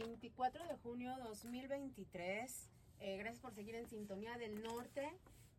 24 0.00 0.66
de 0.66 0.76
junio 0.78 1.16
2023. 1.22 2.70
Eh, 2.98 3.16
gracias 3.16 3.40
por 3.40 3.54
seguir 3.54 3.76
en 3.76 3.86
sintonía 3.86 4.36
del 4.38 4.62
norte. 4.62 5.08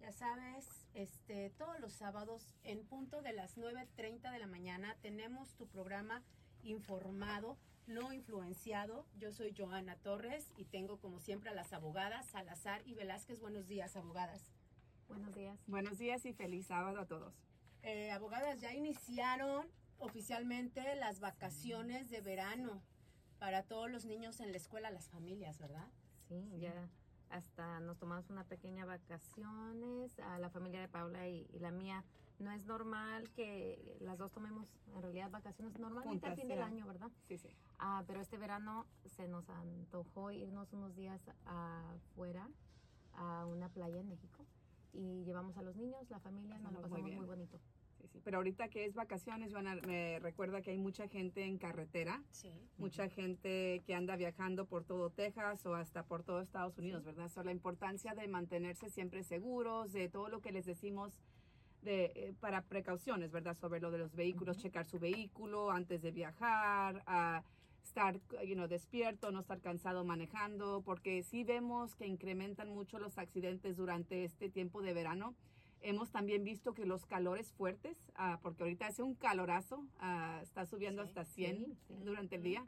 Ya 0.01 0.11
sabes, 0.11 0.67
este, 0.93 1.51
todos 1.51 1.79
los 1.79 1.93
sábados 1.93 2.53
en 2.63 2.85
punto 2.85 3.21
de 3.21 3.31
las 3.31 3.57
9.30 3.57 4.31
de 4.31 4.39
la 4.39 4.47
mañana 4.47 4.97
tenemos 5.01 5.55
tu 5.55 5.67
programa 5.67 6.21
informado, 6.63 7.57
no 7.87 8.11
influenciado. 8.11 9.05
Yo 9.17 9.31
soy 9.31 9.53
Joana 9.57 9.95
Torres 9.95 10.51
y 10.57 10.65
tengo 10.65 10.97
como 10.97 11.19
siempre 11.19 11.49
a 11.49 11.53
las 11.53 11.71
abogadas 11.71 12.25
Salazar 12.25 12.81
y 12.85 12.93
Velázquez. 12.93 13.39
Buenos 13.39 13.67
días, 13.67 13.95
abogadas. 13.95 14.51
Buenos 15.07 15.33
días. 15.33 15.57
Buenos 15.67 15.97
días 15.97 16.25
y 16.25 16.33
feliz 16.33 16.67
sábado 16.67 16.99
a 16.99 17.05
todos. 17.05 17.33
Eh, 17.83 18.11
abogadas, 18.11 18.59
ya 18.59 18.73
iniciaron 18.73 19.65
oficialmente 19.97 20.95
las 20.95 21.21
vacaciones 21.21 22.09
de 22.09 22.19
verano 22.19 22.83
para 23.39 23.63
todos 23.63 23.89
los 23.89 24.05
niños 24.05 24.39
en 24.39 24.51
la 24.51 24.57
escuela, 24.57 24.89
las 24.91 25.09
familias, 25.09 25.59
¿verdad? 25.59 25.87
Sí, 26.27 26.43
ya 26.59 26.89
hasta 27.29 27.79
nos 27.79 27.97
tomamos 27.97 28.29
una 28.29 28.43
pequeña 28.43 28.85
vacaciones 28.85 30.17
a 30.19 30.39
la 30.39 30.49
familia 30.49 30.79
de 30.79 30.87
Paula 30.87 31.27
y, 31.27 31.47
la 31.59 31.71
mía. 31.71 32.03
No 32.37 32.51
es 32.51 32.65
normal 32.65 33.29
que 33.31 33.97
las 34.01 34.17
dos 34.17 34.31
tomemos 34.31 34.67
en 34.93 35.01
realidad 35.01 35.31
vacaciones 35.31 35.79
normalmente 35.79 36.27
al 36.27 36.35
fin 36.35 36.49
del 36.49 36.61
año, 36.61 36.85
¿verdad? 36.85 37.09
Sí, 37.27 37.37
sí. 37.37 37.49
Ah, 37.79 38.03
pero 38.07 38.19
este 38.19 38.37
verano 38.37 38.85
se 39.05 39.27
nos 39.29 39.49
antojó 39.49 40.31
irnos 40.31 40.73
unos 40.73 40.95
días 40.95 41.21
afuera 41.45 42.49
a 43.13 43.45
una 43.45 43.69
playa 43.69 44.01
en 44.01 44.09
México 44.09 44.45
y 44.91 45.23
llevamos 45.23 45.57
a 45.57 45.61
los 45.61 45.77
niños, 45.77 46.09
la 46.09 46.19
familia, 46.19 46.57
nos 46.59 46.73
lo 46.73 46.81
pasamos 46.81 47.03
muy, 47.03 47.15
muy 47.15 47.25
bonito. 47.25 47.57
Pero 48.23 48.37
ahorita 48.37 48.69
que 48.69 48.85
es 48.85 48.93
vacaciones, 48.93 49.51
me 49.87 50.19
recuerda 50.19 50.61
que 50.61 50.71
hay 50.71 50.77
mucha 50.77 51.07
gente 51.07 51.43
en 51.43 51.57
carretera, 51.57 52.21
mucha 52.77 53.09
gente 53.09 53.83
que 53.85 53.95
anda 53.95 54.15
viajando 54.15 54.65
por 54.65 54.83
todo 54.83 55.09
Texas 55.09 55.65
o 55.65 55.75
hasta 55.75 56.03
por 56.03 56.23
todo 56.23 56.41
Estados 56.41 56.77
Unidos, 56.77 57.03
¿verdad? 57.03 57.29
So, 57.29 57.43
la 57.43 57.51
importancia 57.51 58.13
de 58.13 58.27
mantenerse 58.27 58.89
siempre 58.89 59.23
seguros, 59.23 59.93
de 59.93 60.09
todo 60.09 60.29
lo 60.29 60.41
que 60.41 60.51
les 60.51 60.65
decimos 60.65 61.19
de, 61.81 62.05
eh, 62.15 62.33
para 62.39 62.63
precauciones, 62.63 63.31
¿verdad? 63.31 63.55
Sobre 63.55 63.79
lo 63.79 63.91
de 63.91 63.99
los 63.99 64.15
vehículos, 64.15 64.57
checar 64.57 64.85
su 64.85 64.99
vehículo 64.99 65.71
antes 65.71 66.01
de 66.01 66.11
viajar, 66.11 67.03
a 67.05 67.43
estar 67.83 68.19
you 68.45 68.55
know, 68.55 68.67
despierto, 68.67 69.31
no 69.31 69.41
estar 69.41 69.61
cansado 69.61 70.03
manejando, 70.03 70.81
porque 70.83 71.23
sí 71.23 71.43
vemos 71.43 71.95
que 71.95 72.07
incrementan 72.07 72.69
mucho 72.69 72.99
los 72.99 73.17
accidentes 73.17 73.77
durante 73.77 74.25
este 74.25 74.49
tiempo 74.49 74.81
de 74.81 74.93
verano 74.93 75.35
Hemos 75.85 76.09
también 76.09 76.43
visto 76.43 76.73
que 76.73 76.83
los 76.83 77.05
calores 77.05 77.53
fuertes, 77.53 77.95
ah, 78.15 78.39
porque 78.41 78.63
ahorita 78.63 78.87
hace 78.87 79.03
un 79.03 79.13
calorazo, 79.13 79.85
ah, 79.99 80.39
está 80.41 80.65
subiendo 80.65 81.03
hasta 81.03 81.25
100 81.25 81.77
durante 82.03 82.37
el 82.37 82.41
día, 82.41 82.65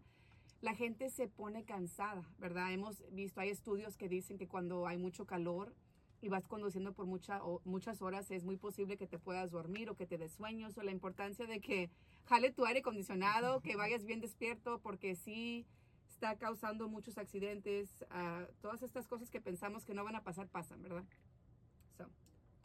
la 0.61 0.75
gente 0.75 1.09
se 1.09 1.27
pone 1.27 1.63
cansada, 1.63 2.29
¿verdad? 2.37 2.71
Hemos 2.71 3.03
visto, 3.11 3.41
hay 3.41 3.49
estudios 3.49 3.97
que 3.97 4.07
dicen 4.07 4.37
que 4.37 4.47
cuando 4.47 4.85
hay 4.85 4.99
mucho 4.99 5.25
calor 5.25 5.73
y 6.21 6.29
vas 6.29 6.47
conduciendo 6.47 6.93
por 6.93 7.07
mucha, 7.07 7.43
o, 7.43 7.59
muchas 7.65 8.03
horas, 8.03 8.29
es 8.29 8.43
muy 8.43 8.55
posible 8.55 8.97
que 8.97 9.07
te 9.07 9.17
puedas 9.17 9.49
dormir 9.49 9.89
o 9.89 9.95
que 9.95 10.05
te 10.05 10.19
des 10.19 10.33
sueños, 10.33 10.77
o 10.77 10.83
la 10.83 10.91
importancia 10.91 11.47
de 11.47 11.59
que 11.59 11.89
jale 12.25 12.51
tu 12.51 12.65
aire 12.67 12.81
acondicionado, 12.81 13.61
que 13.61 13.75
vayas 13.75 14.05
bien 14.05 14.21
despierto, 14.21 14.79
porque 14.83 15.15
sí 15.15 15.65
está 16.07 16.35
causando 16.37 16.87
muchos 16.87 17.17
accidentes. 17.17 17.89
Ah, 18.11 18.45
todas 18.61 18.83
estas 18.83 19.07
cosas 19.07 19.31
que 19.31 19.41
pensamos 19.41 19.85
que 19.85 19.95
no 19.95 20.03
van 20.03 20.15
a 20.15 20.23
pasar, 20.23 20.47
pasan, 20.47 20.83
¿verdad? 20.83 21.03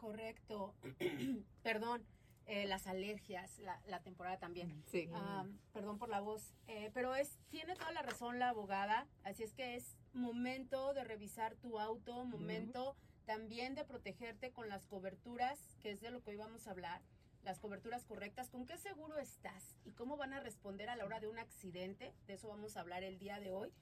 Correcto. 0.03 0.75
perdón, 1.63 2.05
eh, 2.47 2.67
las 2.67 2.89
alergias, 2.89 3.61
la, 3.87 4.01
temporada 4.01 4.37
también. 4.37 4.83
Sí. 4.91 5.09
Ah, 5.15 5.47
perdón 5.73 5.97
por 5.99 6.09
la 6.09 6.21
voz. 6.21 6.53
Eh, 6.67 6.91
pero 6.93 7.15
es, 7.15 7.39
tiene 7.51 7.77
toda 7.77 7.93
la 7.93 8.03
razón 8.03 8.41
la 8.41 8.49
abogada, 8.49 9.07
así 9.23 9.45
es 9.45 9.53
que 9.55 9.77
es 9.77 9.97
momento 10.13 10.93
de 10.93 11.05
revisar 11.05 11.55
tu 11.55 11.79
auto, 11.79 12.25
momento 12.25 12.97
también 13.27 13.77
de 13.77 13.85
protegerte 13.85 14.51
con 14.51 14.69
las 14.69 14.87
coberturas, 14.87 15.61
que 15.83 15.93
es 15.93 16.01
de 16.01 16.11
lo 16.11 16.21
que 16.21 16.31
hoy 16.31 16.37
vamos 16.37 16.67
a 16.67 16.73
hablar, 16.73 17.01
las 17.45 17.61
coberturas 17.61 18.05
correctas, 18.05 18.51
con 18.51 18.67
qué 18.67 18.77
seguro 18.79 19.19
estás 19.19 19.77
y 19.85 19.93
cómo 19.93 20.17
van 20.17 20.33
a 20.33 20.41
responder 20.41 20.91
a 20.91 20.97
la 20.97 21.05
hora 21.05 21.21
de 21.21 21.29
un 21.29 21.39
accidente, 21.39 22.13
de 22.27 22.35
eso 22.35 22.49
vamos 22.49 22.77
a 22.77 22.81
hablar 22.81 23.05
el 23.05 23.21
día 23.21 23.39
de 23.39 23.53
hoy, 23.53 23.73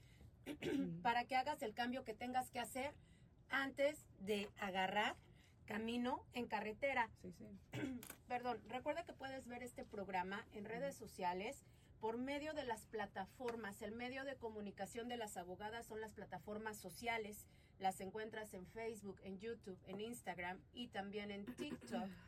para 1.03 1.25
que 1.25 1.37
hagas 1.37 1.63
el 1.63 1.73
cambio 1.73 2.05
que 2.05 2.13
tengas 2.13 2.51
que 2.51 2.61
hacer 2.61 2.93
antes 3.49 4.05
de 4.21 4.51
agarrar 4.59 5.17
camino 5.71 6.25
en 6.35 6.49
carretera. 6.49 7.09
Sí, 7.23 7.33
sí. 7.33 7.47
Perdón, 8.29 8.61
recuerda 8.69 9.05
que 9.05 9.13
puedes 9.13 9.47
ver 9.47 9.63
este 9.63 9.85
programa 9.85 10.45
en 10.53 10.65
redes 10.65 10.97
sociales 10.97 11.63
por 12.01 12.19
medio 12.19 12.53
de 12.55 12.65
las 12.65 12.87
plataformas. 12.87 13.81
El 13.81 13.93
medio 13.93 14.25
de 14.25 14.35
comunicación 14.35 15.07
de 15.09 15.17
las 15.17 15.37
abogadas 15.37 15.87
son 15.87 16.01
las 16.01 16.13
plataformas 16.13 16.77
sociales. 16.77 17.47
Las 17.79 18.01
encuentras 18.01 18.53
en 18.53 18.67
Facebook, 18.67 19.21
en 19.23 19.39
YouTube, 19.39 19.79
en 19.87 20.01
Instagram 20.01 20.59
y 20.73 20.89
también 20.89 21.31
en 21.31 21.47
TikTok. 21.47 22.09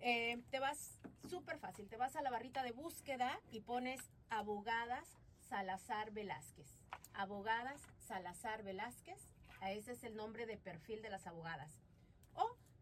Eh, 0.00 0.40
te 0.52 0.60
vas 0.60 1.00
súper 1.28 1.58
fácil, 1.58 1.88
te 1.88 1.96
vas 1.96 2.14
a 2.14 2.22
la 2.22 2.30
barrita 2.30 2.62
de 2.62 2.70
búsqueda 2.70 3.40
y 3.50 3.62
pones 3.62 4.00
abogadas 4.30 5.08
Salazar 5.40 6.12
Velázquez. 6.12 6.68
Abogadas 7.14 7.82
Salazar 8.06 8.62
Velázquez. 8.62 9.18
Ese 9.66 9.90
es 9.90 10.04
el 10.04 10.14
nombre 10.14 10.46
de 10.46 10.56
perfil 10.56 11.02
de 11.02 11.10
las 11.10 11.26
abogadas 11.26 11.87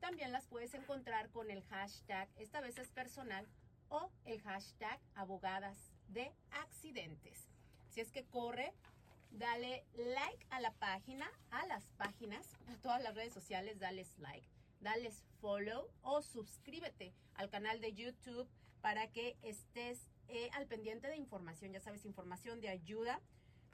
también 0.06 0.30
las 0.30 0.46
puedes 0.46 0.72
encontrar 0.74 1.30
con 1.30 1.50
el 1.50 1.64
hashtag, 1.64 2.28
esta 2.36 2.60
vez 2.60 2.78
es 2.78 2.92
personal, 2.92 3.44
o 3.88 4.08
el 4.24 4.40
hashtag 4.40 5.00
abogadas 5.16 5.76
de 6.06 6.32
accidentes. 6.52 7.48
Si 7.88 8.00
es 8.00 8.12
que 8.12 8.24
corre, 8.24 8.72
dale 9.32 9.84
like 9.96 10.46
a 10.50 10.60
la 10.60 10.70
página, 10.74 11.28
a 11.50 11.66
las 11.66 11.90
páginas, 11.96 12.46
a 12.68 12.76
todas 12.82 13.02
las 13.02 13.16
redes 13.16 13.34
sociales, 13.34 13.80
dales 13.80 14.16
like, 14.18 14.46
dales 14.80 15.24
follow 15.40 15.90
o 16.02 16.22
suscríbete 16.22 17.12
al 17.34 17.50
canal 17.50 17.80
de 17.80 17.92
YouTube 17.92 18.48
para 18.82 19.08
que 19.08 19.36
estés 19.42 20.06
eh, 20.28 20.50
al 20.52 20.68
pendiente 20.68 21.08
de 21.08 21.16
información, 21.16 21.72
ya 21.72 21.80
sabes, 21.80 22.04
información 22.04 22.60
de 22.60 22.68
ayuda, 22.68 23.20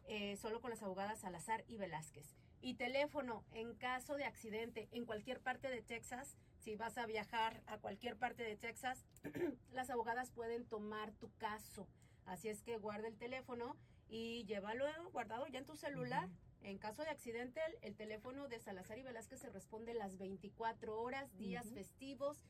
eh, 0.04 0.38
solo 0.38 0.62
con 0.62 0.70
las 0.70 0.82
abogadas 0.82 1.20
Salazar 1.20 1.62
y 1.68 1.76
Velázquez 1.76 2.41
y 2.62 2.74
teléfono 2.74 3.44
en 3.52 3.74
caso 3.74 4.16
de 4.16 4.24
accidente 4.24 4.88
en 4.92 5.04
cualquier 5.04 5.40
parte 5.40 5.68
de 5.68 5.82
Texas. 5.82 6.38
Si 6.58 6.76
vas 6.76 6.96
a 6.96 7.06
viajar 7.06 7.60
a 7.66 7.78
cualquier 7.78 8.16
parte 8.16 8.44
de 8.44 8.56
Texas, 8.56 9.04
las 9.72 9.90
abogadas 9.90 10.30
pueden 10.30 10.64
tomar 10.64 11.12
tu 11.12 11.30
caso. 11.38 11.88
Así 12.24 12.48
es 12.48 12.62
que 12.62 12.78
guarda 12.78 13.08
el 13.08 13.18
teléfono 13.18 13.76
y 14.08 14.44
llévalo 14.44 14.86
guardado 15.10 15.46
ya 15.48 15.58
en 15.58 15.66
tu 15.66 15.76
celular. 15.76 16.28
En 16.62 16.78
caso 16.78 17.02
de 17.02 17.08
accidente, 17.08 17.60
el, 17.80 17.96
teléfono 17.96 18.46
de 18.46 18.60
Salazar 18.60 18.96
y 18.96 19.02
Velázquez 19.02 19.40
se 19.40 19.50
responde 19.50 19.94
las 19.94 20.16
24 20.16 21.00
horas, 21.00 21.36
días 21.36 21.72
festivos, 21.72 22.40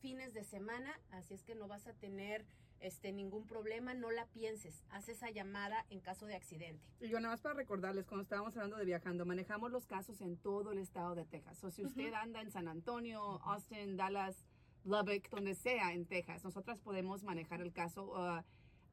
fines 0.00 0.32
de 0.32 0.44
semana. 0.44 0.98
Así 1.10 1.34
es 1.34 1.44
que 1.44 1.54
no 1.54 1.68
vas 1.68 1.86
a 1.86 1.92
tener 1.92 2.46
este, 2.80 3.12
ningún 3.12 3.46
problema, 3.46 3.94
no 3.94 4.10
la 4.10 4.26
pienses, 4.26 4.84
haz 4.90 5.08
esa 5.08 5.30
llamada 5.30 5.84
en 5.90 6.00
caso 6.00 6.26
de 6.26 6.34
accidente. 6.34 6.84
Y 7.00 7.08
yo 7.08 7.20
nada 7.20 7.34
más 7.34 7.40
para 7.40 7.54
recordarles, 7.54 8.06
cuando 8.06 8.22
estábamos 8.22 8.56
hablando 8.56 8.76
de 8.76 8.84
viajando, 8.84 9.26
manejamos 9.26 9.70
los 9.70 9.86
casos 9.86 10.20
en 10.20 10.36
todo 10.36 10.72
el 10.72 10.78
estado 10.78 11.14
de 11.14 11.24
Texas. 11.24 11.62
O 11.64 11.70
si 11.70 11.84
usted 11.84 12.12
anda 12.14 12.40
en 12.40 12.50
San 12.50 12.68
Antonio, 12.68 13.40
Austin, 13.44 13.96
Dallas, 13.96 14.44
Lubbock, 14.84 15.28
donde 15.30 15.54
sea 15.54 15.92
en 15.92 16.06
Texas, 16.06 16.44
nosotras 16.44 16.80
podemos 16.80 17.22
manejar 17.22 17.60
el 17.60 17.72
caso. 17.72 18.12
Uh, 18.12 18.42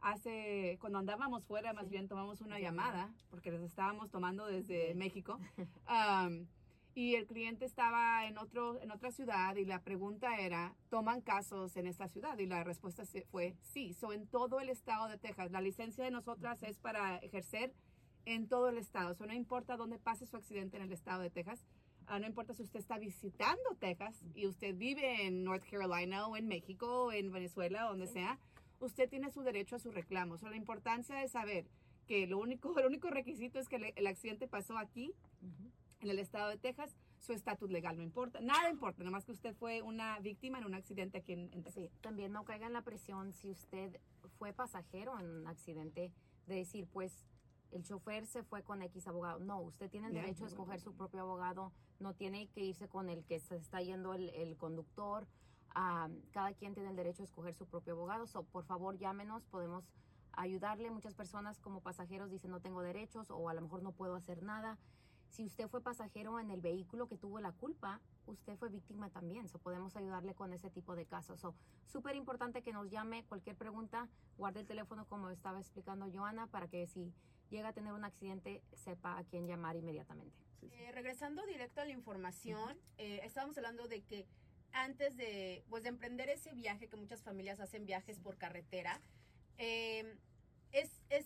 hace, 0.02 0.78
cuando 0.80 1.00
andábamos 1.00 1.46
fuera, 1.46 1.74
más 1.74 1.90
bien 1.90 2.08
tomamos 2.08 2.42
una 2.42 2.60
llamada, 2.60 3.14
porque 3.30 3.52
les 3.52 3.62
estábamos 3.62 4.10
tomando 4.12 4.46
desde 4.48 4.94
México. 4.96 5.40
Um, 5.88 6.48
y 6.96 7.16
el 7.16 7.28
cliente 7.28 7.66
estaba 7.66 8.26
en, 8.26 8.38
otro, 8.38 8.82
en 8.82 8.90
otra 8.90 9.12
ciudad 9.12 9.54
y 9.58 9.66
la 9.66 9.82
pregunta 9.84 10.40
era, 10.40 10.74
¿toman 10.90 11.20
casos 11.20 11.76
en 11.76 11.88
esta 11.88 12.08
ciudad? 12.08 12.38
Y 12.40 12.46
la 12.46 12.64
respuesta 12.64 13.04
fue 13.30 13.58
sí. 13.62 13.94
So, 13.94 14.14
en 14.14 14.26
todo 14.28 14.62
el 14.62 14.70
estado 14.70 15.10
de 15.10 15.18
Texas. 15.18 15.52
La 15.52 15.60
licencia 15.60 16.06
de 16.06 16.12
nosotras 16.12 16.64
es 16.64 16.80
para 16.80 17.18
ejercer 17.18 17.74
en 18.24 18.48
todo 18.48 18.70
el 18.70 18.78
estado. 18.78 19.14
So, 19.14 19.26
no 19.26 19.34
importa 19.34 19.76
dónde 19.76 20.00
pase 20.00 20.26
su 20.26 20.38
accidente 20.38 20.78
en 20.78 20.84
el 20.84 20.94
estado 20.94 21.22
de 21.22 21.30
Texas. 21.30 21.66
Ah, 22.08 22.18
no 22.18 22.28
importa 22.28 22.54
si 22.54 22.64
usted 22.64 22.80
está 22.80 22.98
visitando 22.98 23.76
Texas 23.78 24.24
y 24.34 24.48
usted 24.48 24.74
vive 24.74 25.26
en 25.26 25.44
North 25.44 25.66
Carolina 25.70 26.28
o 26.28 26.38
en 26.38 26.48
México 26.48 27.08
o 27.08 27.12
en 27.12 27.30
Venezuela, 27.30 27.84
donde 27.84 28.08
sea, 28.08 28.40
usted 28.80 29.10
tiene 29.10 29.32
su 29.32 29.42
derecho 29.42 29.76
a 29.76 29.80
su 29.80 29.92
reclamo. 29.92 30.38
So, 30.38 30.50
la 30.50 30.56
importancia 30.56 31.18
de 31.18 31.28
saber 31.28 31.66
que 32.08 32.26
lo 32.26 32.38
único, 32.38 32.74
el 32.80 32.86
único 32.86 33.10
requisito 33.10 33.60
es 33.60 33.68
que 33.68 33.94
el, 33.96 34.08
accidente 34.08 34.48
pasó 34.48 34.78
aquí 34.78 35.14
en 36.02 36.10
el 36.10 36.20
estado 36.20 36.50
de 36.50 36.58
Texas, 36.58 36.96
su 37.20 37.34
estatus 37.34 37.70
legal 37.70 37.98
no 37.98 38.04
importa. 38.04 38.40
Nada 38.42 38.70
importa, 38.70 39.04
nomás 39.04 39.26
que 39.26 39.32
usted 39.32 39.56
fue 39.56 39.82
una 39.82 40.20
víctima 40.20 40.60
en 40.60 40.66
un 40.66 40.76
accidente 40.76 41.20
aquí 41.20 41.34
en, 41.34 41.50
Texas. 41.64 41.84
Sí, 41.84 41.92
también 42.02 42.32
no 42.32 42.46
caiga 42.46 42.68
en 42.68 42.74
la 42.74 42.82
presión 42.82 43.34
si 43.34 43.50
usted 43.50 44.00
fue 44.38 44.54
pasajero 44.54 45.20
en 45.20 45.30
un 45.30 45.48
accidente 45.48 46.12
de 46.48 46.56
decir, 46.56 46.88
pues, 46.92 47.26
el 47.72 47.84
chofer 47.84 48.26
se 48.28 48.44
fue 48.44 48.64
con 48.64 48.82
X 48.84 49.08
abogado. 49.08 49.40
No, 49.40 49.60
usted 49.62 49.90
tiene 49.90 50.08
el 50.08 50.14
derecho 50.14 50.46
a 50.46 50.48
escoger 50.48 50.80
su 50.80 50.94
propio 50.94 51.22
abogado, 51.22 51.72
no 52.00 52.14
tiene 52.14 52.48
que 52.48 52.64
irse 52.64 52.88
con 52.88 53.10
el 53.10 53.26
que 53.26 53.40
se 53.40 53.56
está 53.56 53.82
yendo 53.82 54.14
el, 54.14 54.56
conductor. 54.58 55.28
cada 55.74 56.54
quien 56.54 56.74
tiene 56.74 56.90
el 56.90 56.96
derecho 56.96 57.24
a 57.24 57.26
escoger 57.26 57.54
su 57.54 57.66
propio 57.66 57.94
abogado. 57.94 58.28
So, 58.28 58.44
por 58.44 58.64
favor, 58.64 58.98
llámenos, 58.98 59.44
podemos 59.46 59.84
ayudarle. 60.34 60.90
Muchas 60.92 61.16
personas 61.16 61.60
como 61.60 61.82
pasajeros 61.82 62.30
dicen 62.30 62.52
no 62.52 62.62
tengo 62.62 62.82
derechos 62.82 63.30
o 63.32 63.50
a 63.50 63.54
lo 63.54 63.62
mejor 63.62 63.82
no 63.82 63.92
puedo 63.92 64.16
hacer 64.16 64.44
nada. 64.44 64.78
Si 65.36 65.44
usted 65.44 65.68
fue 65.68 65.82
pasajero 65.82 66.40
en 66.40 66.50
el 66.50 66.62
vehículo 66.62 67.10
que 67.10 67.18
tuvo 67.18 67.42
la 67.42 67.52
culpa, 67.52 68.00
usted 68.26 68.56
fue 68.56 68.70
víctima 68.70 69.10
también. 69.10 69.50
So 69.50 69.60
podemos 69.60 69.94
ayudarle 69.98 70.34
con 70.34 70.54
ese 70.54 70.70
tipo 70.70 70.96
de 70.96 71.06
casos. 71.06 71.42
So, 71.42 71.54
súper 71.86 72.16
importante 72.16 72.62
que 72.62 72.72
nos 72.72 72.90
llame 72.90 73.26
cualquier 73.26 73.58
pregunta, 73.58 74.08
guarde 74.38 74.62
el 74.62 74.66
teléfono 74.66 75.06
como 75.10 75.30
estaba 75.30 75.60
explicando 75.60 76.10
Joana 76.10 76.48
para 76.48 76.70
que 76.70 76.88
si 76.88 77.12
llega 77.50 77.68
a 77.68 77.74
tener 77.74 77.92
un 77.92 78.06
accidente 78.06 78.64
sepa 78.76 79.18
a 79.18 79.26
quién 79.26 79.46
llamar 79.46 79.76
inmediatamente. 79.76 80.38
Eh, 80.62 80.94
regresando 80.94 81.46
directo 81.46 81.82
a 81.82 81.86
la 81.86 81.92
información, 81.92 82.80
eh, 82.98 83.20
estábamos 83.26 83.58
hablando 83.58 83.90
de 83.90 84.04
que 84.04 84.26
antes 84.72 85.18
de, 85.18 85.66
pues, 85.68 85.84
de 85.84 85.90
emprender 85.90 86.30
ese 86.30 86.54
viaje, 86.54 86.88
que 86.88 86.96
muchas 86.96 87.24
familias 87.24 87.60
hacen 87.60 87.86
viajes 87.86 88.20
por 88.20 88.38
carretera, 88.38 89.02
eh, 89.58 90.18
es, 90.72 91.02
es 91.10 91.26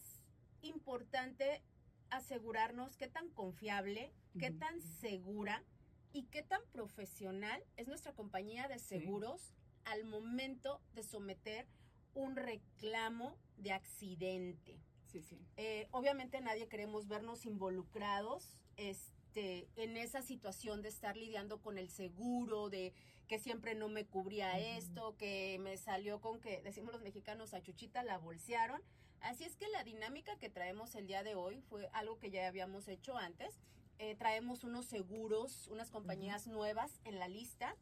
importante 0.63 1.61
asegurarnos 2.11 2.97
qué 2.97 3.07
tan 3.07 3.29
confiable, 3.29 4.11
qué 4.39 4.51
tan 4.51 4.81
segura 4.81 5.63
y 6.11 6.23
qué 6.23 6.43
tan 6.43 6.61
profesional 6.71 7.63
es 7.77 7.87
nuestra 7.87 8.13
compañía 8.13 8.67
de 8.67 8.79
seguros 8.79 9.53
al 9.85 10.05
momento 10.05 10.81
de 10.93 11.03
someter 11.03 11.67
un 12.13 12.35
reclamo 12.35 13.37
de 13.57 13.71
accidente. 13.71 14.79
Sí, 15.05 15.21
sí. 15.21 15.39
Eh, 15.57 15.87
obviamente 15.91 16.39
nadie 16.41 16.67
queremos 16.67 17.07
vernos 17.07 17.45
involucrados 17.45 18.59
este, 18.77 19.67
en 19.75 19.97
esa 19.97 20.21
situación 20.21 20.81
de 20.81 20.89
estar 20.89 21.17
lidiando 21.17 21.61
con 21.61 21.77
el 21.77 21.89
seguro, 21.89 22.69
de 22.69 22.93
que 23.27 23.39
siempre 23.39 23.75
no 23.75 23.89
me 23.89 24.05
cubría 24.05 24.59
esto, 24.59 25.15
que 25.17 25.57
me 25.59 25.77
salió 25.77 26.19
con 26.19 26.39
que, 26.41 26.61
decimos 26.63 26.93
los 26.93 27.01
mexicanos, 27.01 27.53
a 27.53 27.61
Chuchita 27.61 28.03
la 28.03 28.17
bolsearon. 28.17 28.81
Así 29.21 29.43
es 29.43 29.55
que 29.55 29.67
la 29.69 29.83
dinámica 29.83 30.37
que 30.37 30.49
traemos 30.49 30.95
el 30.95 31.07
día 31.07 31.23
de 31.23 31.35
hoy 31.35 31.61
fue 31.69 31.89
algo 31.93 32.19
que 32.19 32.31
ya 32.31 32.47
habíamos 32.47 32.87
hecho 32.87 33.17
antes. 33.17 33.59
Eh, 33.97 34.15
traemos 34.15 34.63
unos 34.63 34.85
seguros, 34.85 35.67
unas 35.67 35.91
compañías 35.91 36.47
nuevas 36.47 36.99
en 37.03 37.19
la 37.19 37.27
lista. 37.27 37.75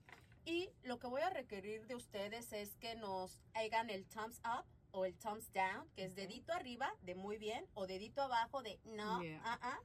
Y 0.46 0.70
lo 0.84 0.98
que 0.98 1.08
voy 1.08 1.22
a 1.22 1.30
requerir 1.30 1.86
de 1.88 1.96
ustedes 1.96 2.52
es 2.54 2.76
que 2.78 2.96
nos 2.96 3.44
hagan 3.54 3.90
el 3.90 4.06
thumbs 4.06 4.40
up 4.40 4.66
o 4.92 5.06
el 5.06 5.14
thumbs 5.16 5.52
down, 5.54 5.88
que 5.96 6.06
es 6.06 6.16
dedito 6.16 6.54
arriba 6.54 6.92
de 7.02 7.16
muy 7.16 7.38
bien 7.38 7.68
o 7.74 7.86
dedito 7.86 8.22
abajo 8.22 8.64
de 8.64 8.80
no, 8.86 9.22
ah, 9.44 9.60
ah. 9.62 9.80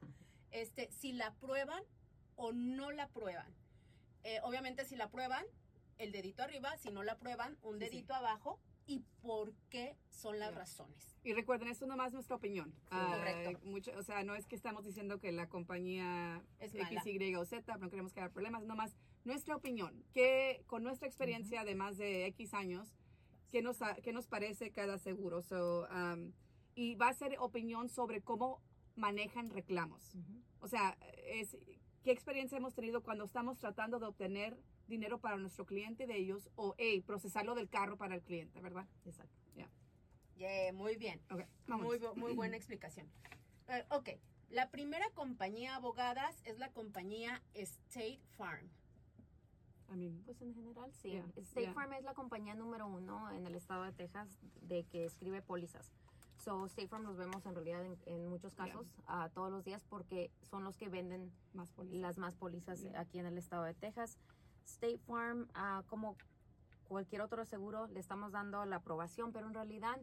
Este, 0.51 0.89
si 0.91 1.11
la 1.11 1.33
prueban 1.33 1.83
o 2.35 2.51
no 2.51 2.91
la 2.91 3.09
prueban. 3.09 3.53
Eh, 4.23 4.39
obviamente 4.43 4.85
si 4.85 4.95
la 4.95 5.09
prueban, 5.09 5.45
el 5.97 6.11
dedito 6.11 6.41
arriba, 6.43 6.77
si 6.77 6.89
no 6.89 7.03
la 7.03 7.17
prueban, 7.17 7.57
un 7.61 7.77
dedito 7.77 8.13
abajo 8.13 8.59
y 8.85 8.99
por 9.21 9.53
qué 9.69 9.95
son 10.09 10.39
las 10.39 10.53
razones. 10.53 11.17
Y 11.23 11.33
recuerden, 11.33 11.69
esto 11.69 11.85
nomás 11.85 12.07
es 12.07 12.13
nuestra 12.13 12.35
opinión. 12.35 12.73
Ah, 12.91 13.15
correcto. 13.17 13.65
Mucho, 13.65 13.91
o 13.97 14.03
sea, 14.03 14.23
no 14.23 14.35
es 14.35 14.45
que 14.45 14.55
estamos 14.55 14.83
diciendo 14.83 15.19
que 15.19 15.31
la 15.31 15.47
compañía 15.47 16.43
es 16.59 16.75
X, 16.75 17.05
Y 17.05 17.35
o 17.35 17.45
Z, 17.45 17.77
no 17.77 17.89
queremos 17.89 18.13
crear 18.13 18.31
problemas, 18.31 18.63
nomás 18.63 18.95
nuestra 19.23 19.55
opinión, 19.55 20.03
que 20.13 20.63
con 20.67 20.83
nuestra 20.83 21.07
experiencia 21.07 21.63
de 21.63 21.75
más 21.75 21.97
de 21.97 22.25
X 22.27 22.53
años, 22.53 22.93
¿qué 23.49 23.61
nos, 23.61 23.79
qué 24.03 24.11
nos 24.11 24.27
parece 24.27 24.71
cada 24.71 24.97
seguro? 24.97 25.41
So, 25.41 25.87
um, 25.89 26.33
y 26.75 26.95
va 26.95 27.09
a 27.09 27.13
ser 27.13 27.37
opinión 27.39 27.87
sobre 27.89 28.21
cómo 28.21 28.61
manejan 28.95 29.49
reclamos. 29.49 30.17
O 30.59 30.67
sea, 30.67 30.97
es, 31.25 31.57
¿qué 32.03 32.11
experiencia 32.11 32.57
hemos 32.57 32.73
tenido 32.73 33.01
cuando 33.01 33.23
estamos 33.23 33.57
tratando 33.59 33.99
de 33.99 34.07
obtener 34.07 34.57
dinero 34.87 35.19
para 35.19 35.37
nuestro 35.37 35.65
cliente 35.65 36.07
de 36.07 36.17
ellos 36.17 36.49
o 36.55 36.75
hey, 36.77 37.01
procesarlo 37.01 37.55
del 37.55 37.69
carro 37.69 37.97
para 37.97 38.15
el 38.15 38.21
cliente, 38.21 38.61
¿verdad? 38.61 38.85
Exacto. 39.05 39.35
Ya. 39.55 39.69
Yeah, 40.35 40.73
muy 40.73 40.95
bien. 40.97 41.21
Okay, 41.31 41.45
muy, 41.67 41.99
muy 42.15 42.33
buena 42.35 42.57
explicación. 42.57 43.07
Uh, 43.67 43.95
ok, 43.95 44.09
la 44.49 44.69
primera 44.69 45.09
compañía 45.11 45.75
abogadas 45.75 46.41
es 46.45 46.59
la 46.59 46.69
compañía 46.71 47.41
State 47.53 48.21
Farm. 48.37 48.69
I 49.91 49.95
mean, 49.95 50.21
pues 50.25 50.41
en 50.41 50.53
general 50.53 50.91
sí. 50.93 51.11
Yeah, 51.11 51.25
State 51.37 51.67
yeah. 51.67 51.73
Farm 51.73 51.93
es 51.93 52.03
la 52.03 52.13
compañía 52.13 52.55
número 52.55 52.87
uno 52.87 53.31
en 53.31 53.45
el 53.45 53.55
estado 53.55 53.83
de 53.83 53.91
Texas 53.91 54.27
de 54.61 54.83
que 54.85 55.05
escribe 55.05 55.41
pólizas. 55.41 55.91
So 56.37 56.65
State 56.65 56.87
Farm 56.87 57.03
los 57.03 57.15
vemos 57.15 57.45
en 57.45 57.53
realidad 57.55 57.85
en, 57.85 57.97
en 58.05 58.27
muchos 58.27 58.53
casos 58.53 58.85
uh, 59.07 59.29
todos 59.33 59.49
los 59.51 59.63
días 59.63 59.83
porque 59.87 60.29
son 60.41 60.63
los 60.63 60.75
que 60.77 60.89
venden 60.89 61.31
más 61.53 61.69
las 61.91 62.17
más 62.17 62.35
pólizas 62.35 62.81
Yeah. 62.81 62.99
aquí 62.99 63.19
en 63.19 63.27
el 63.27 63.37
estado 63.37 63.63
de 63.63 63.73
Texas. 63.75 64.17
State 64.65 64.99
Farm, 64.99 65.47
como 65.87 66.17
cualquier 66.87 67.21
otro 67.21 67.45
seguro, 67.45 67.87
le 67.87 67.99
estamos 67.99 68.31
dando 68.31 68.65
la 68.65 68.77
aprobación, 68.77 69.31
pero 69.31 69.47
en 69.47 69.53
realidad 69.53 69.99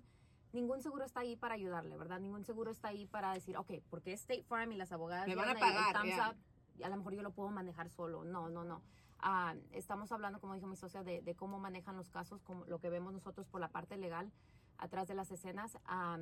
ningún 0.52 0.82
seguro 0.82 1.04
está 1.04 1.20
ahí 1.20 1.36
para 1.36 1.54
ayudarle, 1.54 1.96
¿verdad? 1.96 2.20
Ningún 2.20 2.44
seguro 2.44 2.70
está 2.70 2.88
ahí 2.88 3.06
para 3.06 3.32
decir, 3.32 3.56
ok, 3.56 3.72
porque 3.88 4.12
es 4.12 4.20
State 4.20 4.44
Farm 4.44 4.72
y 4.72 4.76
las 4.76 4.92
abogadas 4.92 5.28
Me 5.28 5.34
van 5.34 5.48
a 5.48 5.52
el 5.52 5.58
pagar, 5.58 5.94
thumbs 5.94 6.14
up, 6.14 6.84
a 6.84 6.88
lo 6.88 6.96
mejor 6.96 7.14
yo 7.14 7.22
lo 7.22 7.32
puedo 7.32 7.50
manejar 7.50 7.90
solo. 7.90 8.24
No, 8.24 8.48
no, 8.48 8.64
no. 8.64 8.82
Ah, 9.20 9.54
estamos 9.72 10.12
hablando, 10.12 10.40
como 10.40 10.54
dijo 10.54 10.66
mi 10.66 10.76
socia, 10.76 11.02
de, 11.02 11.20
de 11.20 11.34
cómo 11.34 11.58
manejan 11.58 11.96
los 11.96 12.08
casos, 12.08 12.42
como 12.42 12.64
lo 12.64 12.78
que 12.80 12.88
vemos 12.88 13.12
nosotros 13.12 13.46
por 13.46 13.60
la 13.60 13.68
parte 13.68 13.96
legal 13.98 14.32
atrás 14.78 15.06
de 15.08 15.14
las 15.14 15.30
escenas. 15.30 15.78
Ah, 15.84 16.18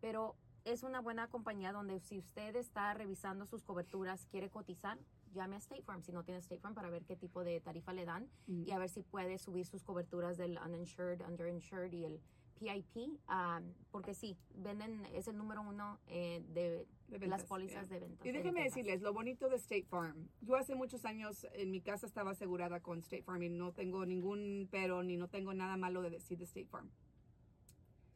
pero 0.00 0.36
es 0.64 0.82
una 0.82 1.00
buena 1.00 1.28
compañía 1.28 1.72
donde 1.72 1.98
si 2.00 2.18
usted 2.18 2.54
está 2.56 2.92
revisando 2.94 3.46
sus 3.46 3.64
coberturas, 3.64 4.26
quiere 4.26 4.50
cotizar, 4.50 4.98
llame 5.32 5.56
a 5.56 5.58
State 5.58 5.82
Farm 5.82 6.02
si 6.02 6.12
no 6.12 6.24
tiene 6.24 6.38
State 6.40 6.60
Farm 6.60 6.74
para 6.74 6.90
ver 6.90 7.04
qué 7.04 7.16
tipo 7.16 7.44
de 7.44 7.60
tarifa 7.60 7.92
le 7.92 8.04
dan 8.04 8.28
Mm. 8.46 8.64
y 8.66 8.70
a 8.72 8.78
ver 8.78 8.88
si 8.88 9.02
puede 9.02 9.38
subir 9.38 9.66
sus 9.66 9.82
coberturas 9.82 10.36
del 10.36 10.58
uninsured, 10.64 11.20
underinsured 11.22 11.92
y 11.92 12.04
el 12.04 12.20
PIP, 12.62 13.18
ah, 13.26 13.60
porque 13.90 14.14
sí, 14.14 14.36
venden, 14.54 15.04
es 15.06 15.26
el 15.26 15.36
número 15.36 15.62
uno 15.62 15.98
eh, 16.06 16.44
de, 16.54 16.86
De 17.08 17.26
las 17.26 17.44
pólizas 17.44 17.88
yeah. 17.88 17.98
de 17.98 18.06
ventas. 18.06 18.24
Y 18.24 18.30
déjenme 18.30 18.62
decirles, 18.62 19.02
lo 19.02 19.12
bonito 19.12 19.48
de 19.48 19.56
State 19.56 19.86
Farm. 19.90 20.28
Yo 20.42 20.54
hace 20.54 20.76
muchos 20.76 21.04
años 21.04 21.44
en 21.54 21.72
mi 21.72 21.80
casa 21.80 22.06
estaba 22.06 22.30
asegurada 22.30 22.78
con 22.80 23.00
State 23.00 23.24
Farm 23.24 23.42
y 23.42 23.48
no 23.48 23.72
tengo 23.72 24.06
ningún 24.06 24.68
pero 24.70 25.02
ni 25.02 25.16
no 25.16 25.26
tengo 25.28 25.52
nada 25.54 25.76
malo 25.76 26.02
de 26.02 26.10
decir 26.10 26.38
de 26.38 26.44
State 26.44 26.68
Farm. 26.68 26.88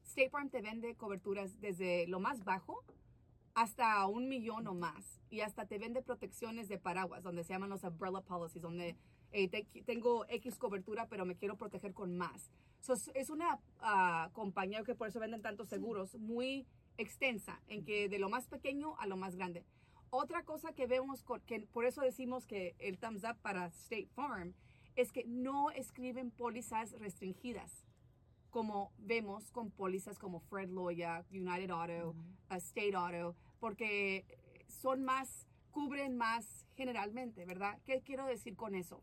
State 0.05 0.31
Farm 0.31 0.49
te 0.49 0.63
vende 0.63 0.95
coberturas 0.95 1.61
desde 1.61 2.07
lo 2.07 2.21
más 2.21 2.45
bajo 2.45 2.85
hasta 3.57 4.07
un 4.07 4.29
millón 4.29 4.67
o 4.69 4.75
más. 4.75 5.19
Y 5.31 5.41
hasta 5.41 5.65
te 5.67 5.79
vende 5.79 6.03
protecciones 6.03 6.69
de 6.69 6.79
paraguas, 6.79 7.23
donde 7.23 7.43
se 7.43 7.55
llaman 7.55 7.71
los 7.71 7.83
umbrella 7.85 8.21
policies, 8.21 8.63
donde 8.63 8.97
eh, 9.33 9.49
te- 9.49 9.67
tengo 9.85 10.25
X 10.29 10.59
cobertura, 10.59 11.09
pero 11.09 11.25
me 11.25 11.37
quiero 11.37 11.57
proteger 11.57 11.95
con 11.95 12.17
más. 12.17 12.51
So, 12.81 12.93
es- 13.15 13.31
una 13.31 13.59
ah, 13.81 14.29
compañía 14.35 14.85
que 14.85 14.95
por 14.95 15.09
eso 15.09 15.19
venden 15.21 15.41
tantos 15.43 15.69
seguros, 15.69 16.15
muy 16.17 16.67
extensa, 16.99 17.61
en 17.67 17.85
que 17.85 18.09
de 18.11 18.19
lo 18.19 18.29
más 18.29 18.47
pequeño 18.47 18.95
a 18.99 19.07
lo 19.07 19.17
más 19.17 19.35
grande. 19.37 19.65
Otra 20.11 20.45
cosa 20.45 20.73
que 20.75 20.87
vemos, 20.87 21.23
con- 21.25 21.41
que 21.41 21.61
por 21.73 21.87
eso 21.87 22.03
decimos 22.03 22.47
que 22.47 22.77
el 22.79 22.99
thumbs 22.99 23.25
up 23.25 23.39
para 23.41 23.67
State 23.69 24.09
Farm, 24.15 24.55
es 24.97 25.13
que 25.13 25.25
no 25.27 25.71
escriben 25.71 26.31
pólizas 26.31 26.93
restringidas, 26.93 27.87
como 28.51 28.93
vemos 28.99 29.51
con 29.51 29.71
pólizas 29.71 30.19
como 30.19 30.41
Fred 30.41 30.69
Loya, 30.71 31.25
United 31.31 31.71
Auto, 31.71 32.11
uh, 32.51 32.55
State 32.55 32.95
Auto, 32.95 33.35
porque 33.61 34.25
son 34.69 35.05
más, 35.05 35.47
cubren 35.71 36.17
más 36.17 36.67
generalmente, 36.75 37.45
¿verdad? 37.45 37.79
¿Qué 37.85 38.03
quiero 38.03 38.27
decir 38.27 38.57
con 38.57 38.75
eso? 38.75 39.03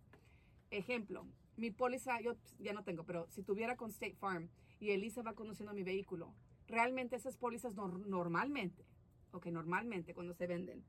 Ejemplo, 0.72 1.26
mi 1.58 1.72
póliza, 1.72 2.20
yo 2.22 2.36
ya 2.60 2.74
no 2.74 2.84
tengo, 2.84 3.04
pero 3.04 3.28
si 3.30 3.44
tuviera 3.44 3.76
con 3.76 3.92
State 3.92 4.16
Farm 4.16 4.50
y 4.80 4.92
Elisa 4.92 5.22
va 5.22 5.34
conduciendo 5.34 5.74
mi 5.74 5.84
vehículo, 5.84 6.34
realmente 6.68 7.16
esas 7.16 7.38
pólizas 7.38 7.76
nor- 7.76 8.06
normalmente, 8.08 8.86
ok, 9.32 9.48
normalmente 9.48 10.14
cuando 10.14 10.34
se 10.34 10.48
venden, 10.48 10.84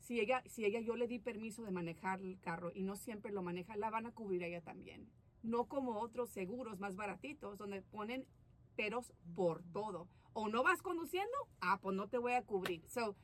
si 0.00 0.18
ella, 0.18 0.42
si 0.46 0.64
ella 0.64 0.80
yo 0.80 0.96
le 0.96 1.06
di 1.06 1.18
permiso 1.18 1.62
de 1.62 1.70
manejar 1.70 2.20
el 2.20 2.40
carro 2.40 2.72
y 2.74 2.82
no 2.82 2.96
siempre 2.96 3.30
lo 3.32 3.42
maneja, 3.42 3.76
la 3.76 3.90
van 3.90 4.06
a 4.06 4.12
cubrir 4.12 4.42
ella 4.42 4.60
también. 4.60 5.08
No 5.42 5.66
como 5.66 6.00
otros 6.00 6.30
seguros 6.30 6.80
más 6.80 6.96
baratitos 6.96 7.58
donde 7.58 7.80
ponen 7.82 8.26
por 9.34 9.62
todo. 9.72 10.08
O 10.32 10.48
no 10.48 10.62
vas 10.62 10.82
conduciendo, 10.82 11.36
ah, 11.60 11.78
pues 11.80 11.96
no 11.96 12.08
te 12.08 12.18
voy 12.18 12.32
a 12.32 12.42
cubrir. 12.42 12.88
So, 12.88 13.16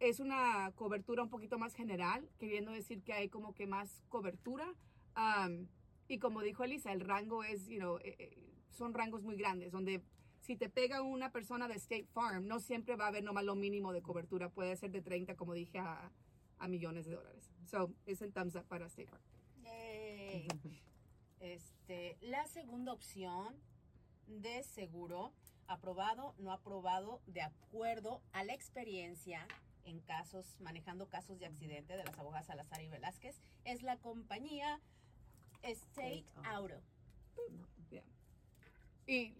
es 0.00 0.18
una 0.18 0.72
cobertura 0.74 1.22
un 1.22 1.28
poquito 1.28 1.58
más 1.58 1.74
general, 1.74 2.28
queriendo 2.38 2.72
decir 2.72 3.02
que 3.02 3.12
hay 3.12 3.28
como 3.28 3.54
que 3.54 3.66
más 3.66 4.02
cobertura. 4.08 4.74
Um, 5.16 5.68
y 6.08 6.18
como 6.18 6.42
dijo 6.42 6.64
Elisa, 6.64 6.92
el 6.92 7.00
rango 7.00 7.44
es, 7.44 7.68
you 7.68 7.78
know, 7.78 7.98
eh, 7.98 8.16
eh, 8.18 8.52
son 8.70 8.94
rangos 8.94 9.22
muy 9.22 9.36
grandes, 9.36 9.70
donde 9.70 10.02
si 10.40 10.56
te 10.56 10.68
pega 10.68 11.02
una 11.02 11.30
persona 11.30 11.68
de 11.68 11.74
State 11.74 12.08
Farm, 12.12 12.46
no 12.46 12.58
siempre 12.58 12.96
va 12.96 13.04
a 13.04 13.08
haber 13.08 13.22
nomás 13.22 13.44
lo 13.44 13.54
mínimo 13.54 13.92
de 13.92 14.02
cobertura, 14.02 14.48
puede 14.48 14.74
ser 14.76 14.90
de 14.90 15.02
30, 15.02 15.36
como 15.36 15.52
dije, 15.52 15.78
a, 15.78 16.10
a 16.58 16.68
millones 16.68 17.06
de 17.06 17.14
dólares. 17.14 17.52
So, 17.66 17.92
es 18.06 18.22
el 18.22 18.32
thumbs 18.32 18.56
up 18.56 18.64
para 18.64 18.86
State 18.86 19.08
Farm. 19.08 19.22
Yay. 19.62 20.48
Este, 21.38 22.16
la 22.20 22.46
segunda 22.46 22.92
opción 22.92 23.54
de 24.40 24.62
seguro, 24.62 25.32
aprobado, 25.66 26.34
no 26.38 26.52
aprobado, 26.52 27.20
de 27.26 27.42
acuerdo 27.42 28.22
a 28.32 28.44
la 28.44 28.54
experiencia 28.54 29.46
en 29.84 30.00
casos, 30.00 30.56
manejando 30.60 31.08
casos 31.08 31.38
de 31.38 31.46
accidente 31.46 31.96
de 31.96 32.04
las 32.04 32.18
abogadas 32.18 32.46
Salazar 32.46 32.80
y 32.80 32.88
Velázquez, 32.88 33.40
es 33.64 33.82
la 33.82 33.96
compañía 33.98 34.80
State 35.62 36.24
Auto. 36.44 36.80
Y 39.06 39.34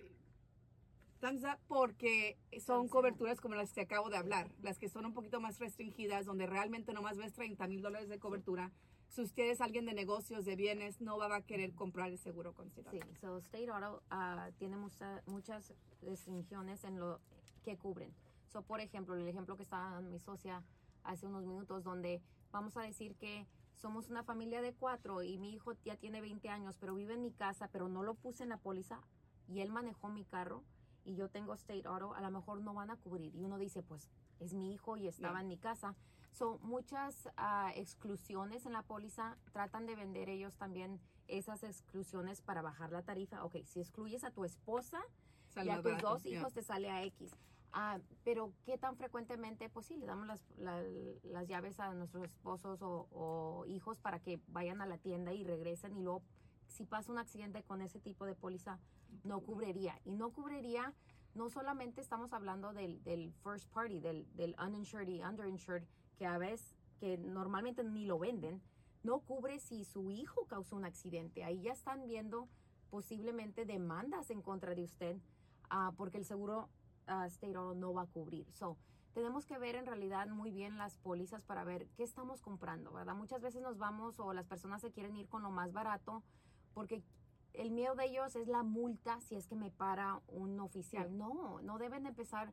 Thumbs 1.21 1.45
up 1.45 1.59
porque 1.69 2.37
son 2.67 2.89
coberturas 2.89 3.41
como 3.41 3.55
las 3.55 3.73
que 3.73 3.83
acabo 3.83 4.11
de 4.11 4.17
hablar, 4.17 4.51
las 4.61 4.79
que 4.79 4.89
son 4.89 5.07
un 5.07 5.15
poquito 5.15 5.41
más 5.41 5.61
restringidas, 5.61 6.27
donde 6.27 6.47
realmente 6.47 6.93
nomás 6.93 7.17
ves 7.17 7.33
30 7.33 7.69
mil 7.69 7.81
dólares 7.81 8.09
de 8.09 8.19
cobertura. 8.19 8.73
Si 9.13 9.21
usted 9.21 9.51
es 9.51 9.61
alguien 9.61 9.85
de 9.85 9.93
negocios, 9.93 10.47
de 10.47 10.57
bienes, 10.57 11.03
no 11.03 11.19
va 11.19 11.37
a 11.37 11.43
querer 11.43 11.75
comprar 11.75 12.09
el 12.09 12.17
seguro 12.17 12.55
con 12.55 12.69
State 12.69 12.89
Auto. 12.89 13.07
Sí, 13.07 13.21
so 13.21 13.37
State 13.37 13.69
Auto 13.69 14.03
uh, 14.11 14.51
tiene 14.57 14.79
muchas 14.79 15.75
restricciones 16.01 16.83
en 16.85 16.99
lo 16.99 17.21
que 17.63 17.77
cubren. 17.77 18.15
So, 18.47 18.63
por 18.63 18.81
ejemplo, 18.81 19.15
el 19.15 19.29
ejemplo 19.29 19.59
que 19.59 19.65
estaba 19.65 20.01
mi 20.01 20.19
socia 20.19 20.65
hace 21.05 21.27
unos 21.27 21.45
minutos, 21.45 21.85
donde 21.85 22.23
vamos 22.53 22.75
a 22.79 22.81
decir 22.81 23.15
que 23.17 23.47
somos 23.75 24.09
una 24.09 24.25
familia 24.25 24.63
de 24.63 24.73
cuatro 24.73 25.23
y 25.23 25.37
mi 25.37 25.53
hijo 25.53 25.75
ya 25.85 25.97
tiene 25.97 26.23
20 26.23 26.49
años, 26.49 26.79
pero 26.81 26.95
vive 26.95 27.13
en 27.13 27.21
mi 27.21 27.33
casa, 27.33 27.69
pero 27.71 27.89
no 27.89 28.03
lo 28.03 28.15
puse 28.15 28.45
en 28.45 28.49
la 28.49 28.57
póliza 28.57 28.99
y 29.47 29.61
él 29.61 29.69
manejó 29.69 30.09
mi 30.09 30.25
carro 30.25 30.65
y 31.05 31.17
yo 31.17 31.29
tengo 31.29 31.53
State 31.53 31.83
Auto, 31.85 32.15
a 32.15 32.23
lo 32.23 32.31
mejor 32.31 32.63
no 32.63 32.73
van 32.73 32.89
a 32.89 32.97
cubrir. 32.97 33.35
Y 33.35 33.45
uno 33.45 33.59
dice, 33.59 33.83
pues 33.83 34.09
es 34.41 34.55
mi 34.55 34.73
hijo 34.73 34.97
y 34.97 35.07
estaba 35.07 35.43
en 35.43 35.49
mi 35.49 35.59
casa. 35.59 35.97
Son 36.33 36.59
muchas 36.63 37.27
uh, 37.39 37.71
exclusiones 37.75 38.67
en 38.67 38.73
la 38.73 38.83
póliza. 38.83 39.37
Tratan 39.53 39.87
de 39.87 39.95
vender 39.95 40.29
ellos 40.29 40.57
también 40.57 41.01
esas 41.29 41.63
exclusiones 41.63 42.41
para 42.41 42.63
bajar 42.63 42.91
la 42.91 43.03
tarifa. 43.03 43.45
Ok, 43.45 43.57
si 43.65 43.81
excluyes 43.81 44.25
a 44.25 44.31
tu 44.31 44.45
esposa 44.45 45.01
y 45.63 45.69
a 45.69 45.83
tus 45.83 45.99
dos 45.99 46.27
hijos, 46.27 46.53
te 46.53 46.63
sale 46.63 46.91
a 46.91 47.05
X. 47.05 47.33
Uh, 47.75 48.01
pero 48.23 48.53
qué 48.65 48.77
tan 48.77 48.97
frecuentemente, 48.97 49.71
pues 49.71 49.87
sí, 49.87 49.97
le 49.97 50.05
damos 50.05 50.27
las, 50.27 50.45
las 51.23 51.49
llaves 51.49 51.81
a 51.81 51.95
nuestros 51.95 52.25
esposos 52.25 52.83
o, 52.83 53.09
o, 53.11 53.65
hijos 53.67 53.99
para 53.99 54.19
que 54.19 54.41
vayan 54.49 54.83
a 54.83 54.87
la 54.87 54.99
tienda 54.99 55.33
y 55.33 55.43
regresen 55.43 55.97
y 55.97 56.03
luego 56.03 56.23
si 56.73 56.85
pasa 56.85 57.13
un 57.13 57.19
accidente 57.19 57.63
con 57.63 57.81
ese 57.81 58.01
tipo 58.01 58.27
de 58.27 58.35
póliza, 58.35 58.79
no 59.25 59.41
cubriría. 59.41 59.99
Y 60.05 60.13
no 60.13 60.31
cubriría, 60.31 60.93
no 61.35 61.51
solamente 61.51 62.01
estamos 62.01 62.33
hablando 62.33 62.73
del, 62.73 63.03
del 63.05 63.33
first 63.43 63.71
party, 63.71 64.01
del, 64.01 64.27
del, 64.35 64.57
uninsured 64.65 65.09
y 65.09 65.23
underinsured, 65.23 65.85
que 66.19 66.27
a 66.27 66.39
veces, 66.39 66.77
que 67.01 67.19
normalmente 67.19 67.85
ni 67.85 68.07
lo 68.07 68.19
venden, 68.19 68.63
no 69.03 69.21
cubre 69.21 69.59
si 69.59 69.85
su 69.85 70.11
hijo 70.11 70.47
causó 70.47 70.77
un 70.77 70.85
accidente. 70.85 71.45
Ahí 71.45 71.63
ya 71.63 71.73
están 71.73 72.07
viendo 72.07 72.49
posiblemente 72.91 73.65
demandas 73.65 74.31
en 74.31 74.43
contra 74.43 74.75
de 74.75 74.85
usted 74.85 75.17
uh, 75.71 75.95
porque 75.97 76.19
el 76.19 76.25
seguro 76.25 76.69
uh, 77.09 77.25
State 77.25 77.53
no 77.53 77.93
va 77.93 78.03
a 78.03 78.07
cubrir. 78.07 78.47
So, 78.53 78.77
tenemos 79.15 79.47
que 79.47 79.59
ver 79.59 79.75
en 79.75 79.87
realidad 79.87 80.27
muy 80.29 80.51
bien 80.51 80.79
las 80.79 80.97
pólizas 80.99 81.45
para 81.45 81.65
ver 81.65 81.87
qué 81.97 82.03
estamos 82.03 82.41
comprando, 82.41 82.93
¿verdad? 82.93 83.15
Muchas 83.15 83.43
veces 83.43 83.63
nos 83.63 83.79
vamos 83.79 84.19
o 84.21 84.33
las 84.33 84.47
personas 84.47 84.81
se 84.81 84.91
quieren 84.91 85.17
ir 85.17 85.29
con 85.29 85.43
lo 85.43 85.51
más 85.51 85.73
barato 85.73 86.23
porque 86.73 87.03
el 87.53 87.71
miedo 87.71 87.95
de 87.95 88.07
ellos 88.07 88.35
es 88.37 88.49
la 88.49 88.63
multa 88.63 89.21
si 89.21 89.35
es 89.35 89.47
que 89.47 89.57
me 89.57 89.71
para 89.71 90.21
un 90.29 90.59
oficial. 90.61 91.17
No, 91.17 91.61
no 91.63 91.79
deben 91.79 92.07
empezar 92.07 92.53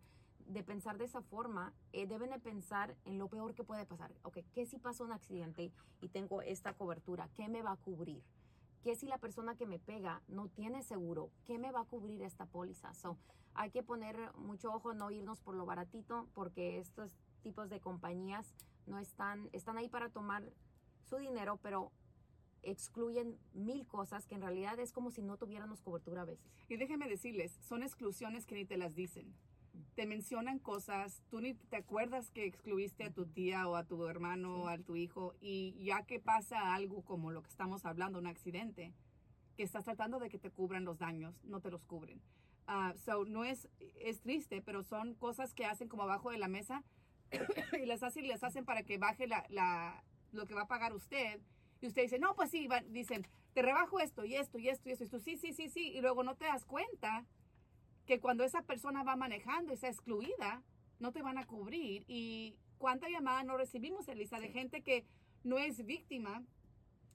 de 0.50 0.64
pensar 0.64 0.98
de 0.98 1.06
esa 1.06 1.22
forma, 1.22 1.74
eh, 1.94 2.08
deben 2.08 2.32
de 2.32 2.40
pensar 2.40 2.96
en 3.06 3.20
lo 3.20 3.28
peor 3.28 3.54
que 3.54 3.64
puede 3.64 3.86
pasar. 3.86 4.12
Ok, 4.24 4.40
¿qué 4.52 4.66
si 4.66 4.80
pasa 4.80 5.04
un 5.04 5.12
accidente 5.12 5.72
y 6.02 6.10
tengo 6.10 6.42
esta 6.42 6.74
cobertura? 6.74 7.30
¿Qué 7.36 7.48
me 7.48 7.62
va 7.62 7.74
a 7.74 7.78
cubrir? 7.78 8.24
¿Qué 8.82 8.96
si 8.96 9.06
la 9.06 9.20
persona 9.20 9.56
que 9.56 9.68
me 9.68 9.78
pega 9.78 10.24
no 10.28 10.48
tiene 10.48 10.82
seguro? 10.82 11.30
¿Qué 11.46 11.60
me 11.60 11.72
va 11.72 11.82
a 11.82 11.86
cubrir 11.86 12.24
esta 12.24 12.48
póliza? 12.48 12.94
So, 12.96 13.18
hay 13.54 13.70
que 13.70 13.84
poner 13.84 14.34
mucho 14.38 14.74
ojo, 14.74 14.94
no 14.96 15.12
irnos 15.12 15.40
por 15.40 15.54
lo 15.54 15.68
baratito, 15.68 16.28
porque 16.34 16.80
estos 16.80 17.12
tipos 17.44 17.70
de 17.70 17.80
compañías 17.80 18.56
no 18.88 18.98
están, 18.98 19.50
están 19.54 19.78
ahí 19.78 19.88
para 19.88 20.10
tomar 20.10 20.44
su 21.04 21.18
dinero, 21.18 21.60
pero 21.62 21.92
excluyen 22.64 23.38
mil 23.54 23.86
cosas 23.86 24.26
que 24.26 24.36
en 24.36 24.42
realidad 24.42 24.80
es 24.80 24.92
como 24.94 25.12
si 25.12 25.22
no 25.22 25.38
tuviéramos 25.38 25.82
cobertura 25.82 26.24
a 26.24 26.26
veces. 26.26 26.52
Y 26.68 26.78
déjeme 26.78 27.08
decirles, 27.08 27.52
son 27.62 27.84
exclusiones 27.84 28.48
que 28.48 28.56
ni 28.56 28.66
te 28.66 28.78
las 28.78 28.96
dicen. 28.96 29.36
Te 29.96 30.06
mencionan 30.06 30.60
cosas, 30.60 31.24
tú 31.30 31.42
ni 31.42 31.54
te 31.54 31.78
acuerdas 31.78 32.32
que 32.32 32.46
excluiste 32.46 33.04
a 33.04 33.12
tu 33.12 33.26
tía 33.26 33.68
o 33.68 33.76
a 33.76 33.84
tu 33.84 34.06
hermano 34.08 34.64
o 34.64 34.68
a 34.68 34.78
tu 34.78 34.96
hijo 34.96 35.34
y 35.42 35.76
ya 35.84 36.04
que 36.04 36.20
pasa 36.20 36.74
algo 36.74 37.04
como 37.04 37.32
lo 37.32 37.42
que 37.42 37.50
estamos 37.50 37.86
hablando, 37.86 38.20
un 38.20 38.28
accidente, 38.28 38.94
que 39.56 39.64
estás 39.64 39.84
tratando 39.84 40.20
de 40.20 40.30
que 40.30 40.40
te 40.40 40.50
cubran 40.50 40.86
los 40.86 41.00
daños, 41.00 41.44
no 41.44 41.60
te 41.62 41.72
los 41.72 41.84
cubren. 41.86 42.22
Uh, 42.68 42.98
so, 42.98 43.26
no 43.26 43.46
es, 43.46 43.68
es 44.00 44.22
triste, 44.22 44.62
pero 44.62 44.84
son 44.84 45.16
cosas 45.16 45.54
que 45.54 45.66
hacen 45.66 45.88
como 45.88 46.04
abajo 46.04 46.30
de 46.32 46.38
la 46.38 46.48
mesa 46.48 46.84
y 47.82 47.86
las 47.86 48.04
hacen, 48.04 48.28
les 48.28 48.44
hacen 48.44 48.66
para 48.66 48.84
que 48.84 48.98
baje 48.98 49.28
la, 49.28 49.46
la, 49.50 50.04
lo 50.32 50.46
que 50.46 50.54
va 50.54 50.62
a 50.62 50.68
pagar 50.68 50.94
usted 50.94 51.42
y 51.82 51.88
usted 51.88 52.04
dice, 52.04 52.20
no, 52.20 52.36
pues 52.36 52.52
sí, 52.52 52.68
dicen, 52.90 53.26
te 53.54 53.62
rebajo 53.62 54.00
esto 54.00 54.26
y 54.26 54.36
esto 54.36 54.60
y 54.60 54.70
esto 54.70 54.90
y 54.90 54.92
esto. 54.92 55.06
Y 55.06 55.08
tú, 55.08 55.20
sí, 55.20 55.38
sí, 55.38 55.54
sí, 55.54 55.70
sí. 55.70 55.92
Y 55.92 56.02
luego 56.02 56.24
no 56.24 56.36
te 56.36 56.46
das 56.46 56.66
cuenta 56.66 57.26
que 58.10 58.20
cuando 58.20 58.44
esa 58.44 58.64
persona 58.64 59.04
va 59.04 59.16
manejando 59.16 59.72
y 59.72 59.76
está 59.76 59.88
excluida, 59.88 60.64
no 60.98 61.12
te 61.12 61.22
van 61.22 61.38
a 61.38 61.46
cubrir. 61.46 62.06
Y 62.08 62.56
cuánta 62.80 63.08
llamada 63.08 63.44
no 63.44 63.56
recibimos, 63.56 64.08
Elisa, 64.08 64.40
de 64.40 64.50
gente 64.50 64.82
que 64.82 65.06
no 65.44 65.60
es 65.60 65.86
víctima, 65.86 66.44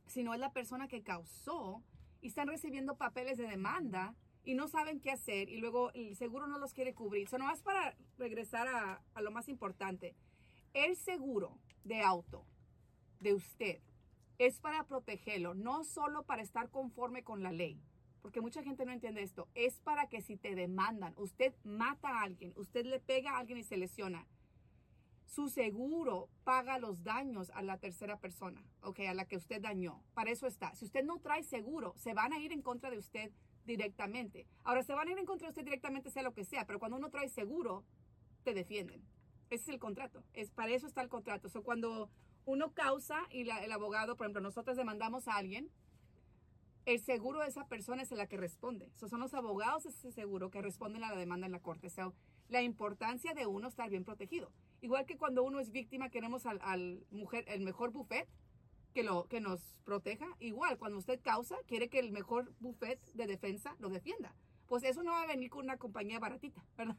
sino 0.06 0.34
es 0.34 0.38
la 0.38 0.52
persona 0.52 0.86
que 0.86 1.02
causó 1.02 1.82
y 2.20 2.28
están 2.28 2.46
recibiendo 2.46 2.96
papeles 2.96 3.38
de 3.38 3.48
demanda 3.48 4.14
y 4.44 4.54
no 4.54 4.68
saben 4.68 5.00
qué 5.00 5.10
hacer 5.10 5.48
y 5.48 5.56
luego 5.56 5.90
el 5.94 6.14
seguro 6.14 6.46
no 6.46 6.60
los 6.60 6.72
quiere 6.72 6.94
cubrir. 6.94 7.26
Eso 7.26 7.38
no 7.38 7.46
más 7.46 7.60
para 7.64 7.96
regresar 8.16 8.68
a, 8.68 9.02
a 9.14 9.20
lo 9.20 9.32
más 9.32 9.48
importante. 9.48 10.14
El 10.74 10.94
seguro 10.94 11.58
de 11.82 12.02
auto 12.02 12.46
de 13.18 13.34
usted 13.34 13.80
es 14.38 14.60
para 14.60 14.84
protegerlo, 14.84 15.54
no 15.54 15.82
solo 15.82 16.22
para 16.22 16.42
estar 16.42 16.70
conforme 16.70 17.24
con 17.24 17.42
la 17.42 17.50
ley, 17.50 17.80
porque 18.24 18.40
mucha 18.40 18.62
gente 18.62 18.86
no 18.86 18.92
entiende 18.92 19.22
esto, 19.22 19.48
es 19.54 19.80
para 19.80 20.06
que 20.06 20.22
si 20.22 20.38
te 20.38 20.54
demandan, 20.54 21.12
usted 21.18 21.52
mata 21.62 22.08
a 22.08 22.22
alguien, 22.22 22.54
usted 22.56 22.86
le 22.86 22.98
pega 22.98 23.32
a 23.32 23.38
alguien 23.38 23.58
y 23.58 23.64
se 23.64 23.76
lesiona, 23.76 24.26
su 25.26 25.50
seguro 25.50 26.30
paga 26.42 26.78
los 26.78 27.04
daños 27.04 27.50
a 27.50 27.60
la 27.60 27.76
tercera 27.76 28.18
persona, 28.18 28.64
ok, 28.80 29.00
a 29.00 29.12
la 29.12 29.26
que 29.26 29.36
usted 29.36 29.60
dañó. 29.60 30.02
Para 30.14 30.30
eso 30.30 30.46
está. 30.46 30.74
Si 30.74 30.86
usted 30.86 31.04
no 31.04 31.18
trae 31.18 31.42
seguro, 31.42 31.92
se 31.98 32.14
van 32.14 32.32
a 32.32 32.38
ir 32.38 32.50
en 32.52 32.62
contra 32.62 32.88
de 32.88 32.96
usted 32.96 33.30
directamente. 33.66 34.46
Ahora, 34.62 34.82
se 34.82 34.94
van 34.94 35.08
a 35.08 35.12
ir 35.12 35.18
en 35.18 35.26
contra 35.26 35.48
de 35.48 35.50
usted 35.50 35.64
directamente, 35.64 36.10
sea 36.10 36.22
lo 36.22 36.32
que 36.32 36.46
sea, 36.46 36.66
pero 36.66 36.78
cuando 36.78 36.96
uno 36.96 37.10
trae 37.10 37.28
seguro, 37.28 37.84
te 38.42 38.54
defienden. 38.54 39.02
Ese 39.50 39.64
es 39.64 39.68
el 39.68 39.78
contrato. 39.78 40.24
Es, 40.32 40.50
para 40.50 40.72
eso 40.72 40.86
está 40.86 41.02
el 41.02 41.10
contrato. 41.10 41.48
O 41.54 41.62
cuando 41.62 42.08
uno 42.46 42.72
causa 42.72 43.20
y 43.30 43.42
el 43.42 43.72
abogado, 43.72 44.16
por 44.16 44.24
ejemplo, 44.24 44.40
nosotros 44.40 44.78
demandamos 44.78 45.28
a 45.28 45.36
alguien, 45.36 45.70
el 46.86 47.00
seguro 47.00 47.40
de 47.40 47.48
esa 47.48 47.66
persona 47.66 48.02
es 48.02 48.10
la 48.10 48.26
que 48.26 48.36
responde. 48.36 48.90
son 48.96 49.20
los 49.20 49.34
abogados 49.34 49.84
de 49.84 49.90
ese 49.90 50.12
seguro 50.12 50.50
que 50.50 50.62
responden 50.62 51.04
a 51.04 51.10
la 51.10 51.16
demanda 51.16 51.46
en 51.46 51.52
la 51.52 51.60
corte. 51.60 51.88
sea, 51.88 52.12
la 52.48 52.62
importancia 52.62 53.32
de 53.32 53.46
uno 53.46 53.68
estar 53.68 53.88
bien 53.88 54.04
protegido. 54.04 54.52
Igual 54.82 55.06
que 55.06 55.16
cuando 55.16 55.42
uno 55.42 55.60
es 55.60 55.70
víctima, 55.70 56.10
queremos 56.10 56.44
al, 56.46 57.06
mujer, 57.10 57.44
el 57.48 57.60
mejor 57.60 57.90
buffet 57.90 58.28
que, 58.92 59.02
lo, 59.02 59.26
que 59.28 59.40
nos 59.40 59.78
proteja. 59.84 60.26
Igual, 60.40 60.76
cuando 60.78 60.98
usted 60.98 61.20
causa, 61.22 61.56
quiere 61.66 61.88
que 61.88 62.00
el 62.00 62.12
mejor 62.12 62.52
buffet 62.60 63.00
de 63.14 63.26
defensa 63.26 63.74
lo 63.78 63.88
defienda. 63.88 64.34
Pues 64.66 64.84
eso 64.84 65.02
no 65.02 65.12
va 65.12 65.22
a 65.22 65.26
venir 65.26 65.50
con 65.50 65.64
una 65.64 65.76
compañía 65.76 66.18
baratita, 66.18 66.64
¿verdad? 66.76 66.96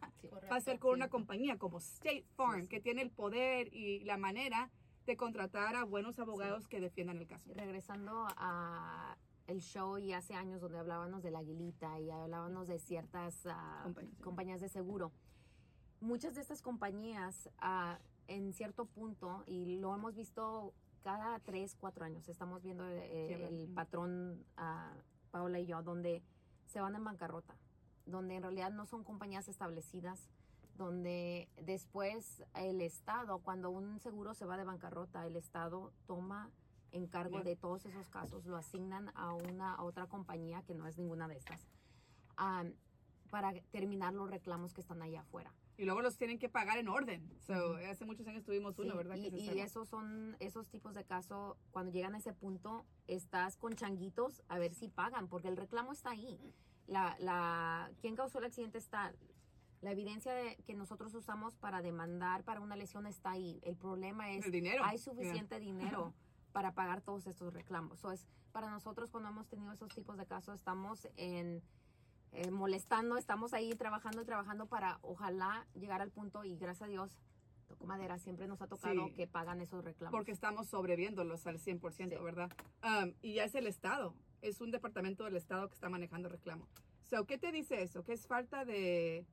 va 0.52 0.56
a 0.56 0.62
ser 0.62 0.80
con 0.80 0.94
una 0.94 1.10
compañía 1.10 1.58
como 1.58 1.80
State 1.80 2.26
Farm, 2.36 2.68
que 2.68 2.80
tiene 2.80 3.02
el 3.02 3.12
poder 3.12 3.74
y 3.74 4.04
la 4.04 4.18
manera 4.18 4.72
de 5.06 5.18
contratar 5.18 5.76
a 5.76 5.84
buenos 5.84 6.20
abogados 6.20 6.68
que 6.68 6.80
defiendan 6.80 7.18
el 7.18 7.28
caso. 7.28 7.52
Regresando 7.54 8.28
a 8.38 9.18
el 9.48 9.62
show 9.62 9.98
y 9.98 10.14
hace 10.14 10.34
años 10.34 10.62
donde 10.62 10.80
hablábamos 10.80 11.22
de 11.24 11.32
la 11.32 11.40
aguilita 11.40 12.00
y 12.00 12.10
hablábamos 12.10 12.68
de 12.68 12.80
ciertas 12.80 13.46
ah, 13.46 13.88
compañías, 14.24 14.62
de 14.62 14.70
seguro. 14.70 15.12
Muchas 16.02 16.36
de 16.36 16.42
estas 16.42 16.62
compañías, 16.62 17.50
uh, 17.62 17.96
en 18.28 18.54
cierto 18.54 18.86
punto, 18.86 19.44
y 19.46 19.78
lo 19.78 19.94
hemos 19.94 20.16
visto 20.16 20.74
cada 21.04 21.40
tres, 21.40 21.76
cuatro 21.80 22.06
años, 22.06 22.28
estamos 22.28 22.64
viendo 22.64 22.88
eh, 22.88 23.48
el, 23.48 23.68
patrón, 23.74 24.44
uh, 24.58 25.00
Paola 25.32 25.60
y 25.60 25.66
yo, 25.66 25.82
donde 25.84 26.24
se 26.66 26.82
van 26.82 26.96
en 26.96 27.04
bancarrota, 27.04 27.56
donde 28.06 28.36
en 28.36 28.42
realidad 28.42 28.72
no 28.72 28.86
son 28.86 29.04
compañías 29.04 29.48
establecidas, 29.48 30.30
donde 30.76 31.48
después 31.62 32.44
el 32.56 32.82
Estado, 32.82 33.40
cuando 33.40 33.70
un 33.70 34.00
seguro 34.00 34.34
se 34.34 34.46
va 34.46 34.58
de 34.58 34.64
bancarrota, 34.64 35.26
el 35.26 35.36
Estado 35.36 35.94
toma 36.06 36.50
encargo 36.96 37.42
de 37.44 37.56
todos 37.56 37.86
esos 37.86 38.08
casos, 38.08 38.46
lo 38.46 38.58
asignan 38.58 39.12
a 39.16 39.34
una 39.34 39.82
otra 39.82 40.08
compañía 40.08 40.64
que 40.64 40.74
no 40.74 40.88
es 40.88 40.98
ninguna 40.98 41.28
de 41.28 41.38
estas, 41.38 41.68
para 43.30 43.54
terminar 43.72 44.14
los 44.14 44.30
reclamos 44.30 44.74
que 44.74 44.82
están 44.82 45.02
allá 45.02 45.22
afuera. 45.22 45.54
Y 45.78 45.84
luego 45.84 46.02
los 46.02 46.18
tienen 46.18 46.40
que 46.40 46.48
pagar 46.48 46.78
en 46.78 46.88
orden. 46.88 47.30
Hace 47.90 48.06
muchos 48.06 48.26
años 48.28 48.46
tuvimos 48.46 48.80
uno, 48.80 48.96
¿verdad? 48.96 49.18
Y, 49.18 49.28
y 49.28 49.60
esos 49.60 49.90
son 49.90 50.38
esos 50.40 50.70
tipos 50.70 50.94
de 50.94 51.04
casos, 51.04 51.58
cuando 51.72 51.92
llegan 51.92 52.16
a 52.16 52.18
ese 52.18 52.34
punto, 52.34 52.86
estás 53.08 53.58
con 53.58 53.74
changuitos 53.74 54.42
a 54.48 54.58
ver 54.58 54.74
si 54.74 54.88
pagan, 54.88 55.28
porque 55.28 55.50
el 55.50 55.58
reclamo 55.58 55.92
está 55.92 56.12
ahí. 56.12 56.40
La, 56.88 57.18
la, 57.20 57.92
¿Quién 58.00 58.16
causó 58.16 58.40
el 58.40 58.46
accidente 58.46 58.78
está? 58.78 59.14
La 59.82 59.92
evidencia 59.92 60.34
que 60.66 60.74
nosotros 60.74 61.14
usamos 61.14 61.58
para 61.58 61.82
demandar 61.82 62.44
para 62.44 62.62
una 62.62 62.76
lesión 62.76 63.06
está 63.06 63.32
ahí. 63.32 63.60
El 63.64 63.76
problema 63.76 64.32
es, 64.32 64.50
dinero. 64.50 64.84
hay 64.86 64.98
suficiente 64.98 65.60
dinero 65.60 66.14
para 66.56 66.72
pagar 66.72 67.02
todos 67.02 67.28
estos 67.28 67.54
reclamos. 67.54 68.00
So 68.00 68.14
es, 68.14 68.26
para 68.54 68.70
nosotros 68.70 69.12
cuando 69.12 69.28
hemos 69.28 69.46
tenido 69.50 69.74
esos 69.74 69.94
tipos 69.94 70.18
de 70.18 70.26
casos, 70.26 70.56
estamos 70.56 71.06
en, 71.18 71.62
eh, 72.32 72.50
molestando, 72.50 73.18
estamos 73.18 73.54
ahí 73.54 73.72
trabajando 73.72 74.22
y 74.22 74.26
trabajando 74.26 74.66
para 74.66 75.00
ojalá 75.02 75.68
llegar 75.74 76.02
al 76.02 76.12
punto 76.12 76.46
y 76.46 76.56
gracias 76.56 76.84
a 76.84 76.90
Dios, 76.90 77.20
toco 77.68 77.86
madera, 77.86 78.18
siempre 78.20 78.48
nos 78.48 78.62
ha 78.62 78.68
tocado 78.68 79.14
que 79.14 79.28
pagan 79.28 79.60
esos 79.60 79.84
reclamos. 79.84 80.18
Porque 80.18 80.32
estamos 80.32 80.70
sobreviéndolos 80.70 81.46
al 81.46 81.60
100%, 81.60 82.24
¿verdad? 82.24 82.50
Um, 82.86 83.12
y 83.22 83.34
ya 83.34 83.44
es 83.44 83.56
el 83.56 83.68
Estado, 83.68 84.16
es 84.42 84.62
un 84.62 84.72
departamento 84.72 85.26
del 85.26 85.36
Estado 85.36 85.68
que 85.68 85.74
está 85.74 85.90
manejando 85.90 86.30
reclamo. 86.30 86.70
So, 87.10 87.26
¿Qué 87.26 87.38
te 87.38 87.52
dice 87.52 87.84
eso? 87.84 88.06
¿Que 88.06 88.14
es 88.14 88.28
falta 88.28 88.64
de, 88.64 89.26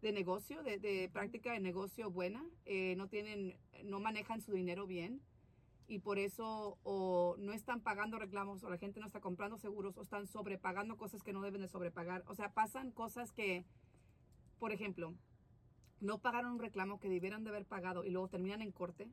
de 0.00 0.12
negocio, 0.12 0.62
de, 0.62 0.78
de, 0.78 1.10
práctica 1.12 1.54
de 1.54 1.58
negocio 1.58 2.08
buena? 2.08 2.46
Eh, 2.66 2.94
no 2.94 3.08
tienen, 3.08 3.58
no 3.82 3.98
manejan 3.98 4.40
su 4.40 4.52
dinero 4.52 4.86
bien 4.86 5.20
y 5.92 5.98
por 5.98 6.18
eso 6.18 6.78
o 6.84 7.36
no 7.38 7.52
están 7.52 7.82
pagando 7.82 8.18
reclamos 8.18 8.64
o 8.64 8.70
la 8.70 8.78
gente 8.78 8.98
no 8.98 9.04
está 9.04 9.20
comprando 9.20 9.58
seguros 9.58 9.98
o 9.98 10.02
están 10.02 10.26
sobrepagando 10.26 10.96
cosas 10.96 11.22
que 11.22 11.34
no 11.34 11.42
deben 11.42 11.60
de 11.60 11.68
sobrepagar. 11.68 12.24
O 12.28 12.34
sea, 12.34 12.54
pasan 12.54 12.92
cosas 12.92 13.30
que, 13.30 13.66
por 14.58 14.72
ejemplo, 14.72 15.14
no 16.00 16.16
pagaron 16.16 16.52
un 16.52 16.60
reclamo 16.60 16.98
que 16.98 17.10
debieran 17.10 17.44
de 17.44 17.50
haber 17.50 17.66
pagado 17.66 18.04
y 18.04 18.10
luego 18.10 18.28
terminan 18.28 18.62
en 18.62 18.72
corte 18.72 19.10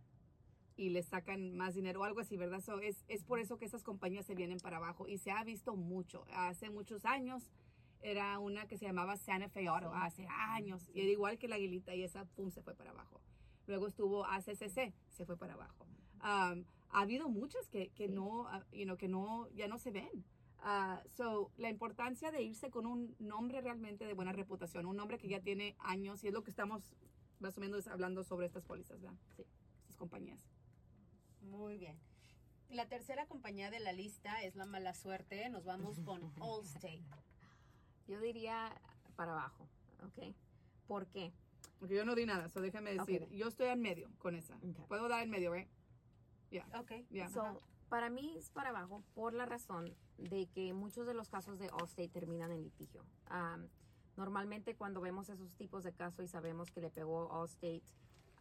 y 0.78 0.88
les 0.88 1.08
sacan 1.08 1.54
más 1.58 1.76
dinero 1.76 2.00
o 2.00 2.04
algo 2.06 2.22
así, 2.22 2.38
¿verdad? 2.38 2.64
es, 2.82 3.04
es 3.10 3.26
por 3.26 3.40
eso 3.40 3.58
que 3.58 3.66
esas 3.66 3.84
compañías 3.84 4.26
se 4.26 4.34
vienen 4.34 4.60
para 4.60 4.78
abajo 4.78 5.06
y 5.06 5.18
se 5.18 5.32
ha 5.32 5.44
visto 5.44 5.76
mucho. 5.76 6.24
Hace 6.32 6.70
muchos 6.70 7.04
años 7.04 7.52
era 8.02 8.40
una 8.40 8.68
que 8.68 8.78
se 8.78 8.86
llamaba 8.86 9.18
Santa 9.18 9.50
Fe 9.50 9.68
Auto, 9.68 9.94
hace 9.94 10.26
años, 10.30 10.90
y 10.94 11.02
era 11.02 11.12
igual 11.12 11.38
que 11.38 11.50
la 11.50 11.56
aguilita 11.56 11.94
y 11.94 12.04
esa, 12.04 12.24
pum, 12.24 12.52
se 12.52 12.62
fue 12.62 12.74
para 12.74 12.92
abajo. 12.92 13.20
Luego 13.68 13.88
estuvo 13.88 14.26
ACCC, 14.26 14.94
se 15.10 15.26
fue 15.26 15.36
para 15.36 15.56
abajo 15.56 15.90
ha 16.22 16.56
habido 16.92 17.30
muchas 17.30 17.68
que, 17.70 17.90
que 17.90 18.08
no, 18.08 18.48
ah, 18.48 18.66
you 18.72 18.86
know, 18.86 18.98
que 18.98 19.08
no, 19.08 19.50
ya 19.50 19.68
no 19.68 19.78
se 19.78 19.92
ven. 19.92 20.26
Uh, 20.62 21.00
so, 21.16 21.52
la 21.58 21.70
importancia 21.70 22.32
de 22.32 22.42
irse 22.42 22.70
con 22.70 22.86
un 22.86 23.16
nombre 23.20 23.62
realmente 23.62 24.06
de 24.06 24.14
buena 24.14 24.34
reputación, 24.34 24.86
un 24.86 24.98
nombre 24.98 25.18
que 25.18 25.30
ya 25.30 25.40
tiene 25.40 25.76
años 25.80 26.24
y 26.24 26.28
es 26.28 26.34
lo 26.34 26.44
que 26.44 26.50
estamos 26.50 26.84
más 27.40 27.58
o 27.58 27.62
menos 27.62 27.88
hablando 27.88 28.24
sobre 28.24 28.46
estas 28.46 28.66
pólizas, 28.66 29.00
¿verdad? 29.00 29.18
Sí, 29.38 29.46
estas 29.82 29.96
compañías. 29.96 30.44
Muy 31.42 31.78
bien. 31.78 31.98
La 32.70 32.88
tercera 32.88 33.26
compañía 33.26 33.72
de 33.72 33.80
la 33.80 33.94
lista 33.94 34.44
es 34.44 34.56
la 34.56 34.66
mala 34.66 34.94
suerte. 34.94 35.50
Nos 35.50 35.64
vamos 35.64 36.00
con 36.02 36.22
Allstate. 36.42 37.02
Yo 38.08 38.20
diría 38.20 38.70
para 39.16 39.32
abajo, 39.32 39.68
¿ok? 40.04 40.36
¿Por 40.88 41.08
qué? 41.08 41.32
Porque 41.80 41.96
yo 41.96 42.04
no 42.04 42.16
di 42.16 42.26
nada, 42.26 42.50
so 42.50 42.60
déjame 42.60 42.94
decir, 42.94 43.30
yo 43.30 43.48
estoy 43.48 43.68
en 43.68 43.82
medio 43.82 44.10
con 44.18 44.36
esa. 44.36 44.60
Puedo 44.88 45.08
dar 45.08 45.24
en 45.24 45.30
medio, 45.30 45.56
¿eh? 45.56 45.70
Yeah. 46.52 46.66
Okay. 46.80 47.06
So, 47.32 47.62
para 47.90 48.10
mí 48.10 48.36
es 48.38 48.50
para 48.52 48.70
abajo 48.70 49.04
por 49.16 49.34
la 49.34 49.46
razón 49.46 49.96
de 50.18 50.48
que 50.48 50.74
muchos 50.74 51.08
de 51.08 51.14
los 51.14 51.30
casos 51.30 51.60
de 51.60 51.70
Allstate 51.70 52.10
terminan 52.10 52.52
en 52.52 52.64
litigio. 52.64 53.04
normalmente 54.16 54.76
cuando 54.76 55.00
vemos 55.00 55.30
esos 55.30 55.54
tipos 55.56 55.84
de 55.84 55.94
casos 55.94 56.26
y 56.26 56.28
sabemos 56.28 56.72
que 56.72 56.82
le 56.82 56.90
pegó 56.90 57.32
Allstate, 57.32 57.84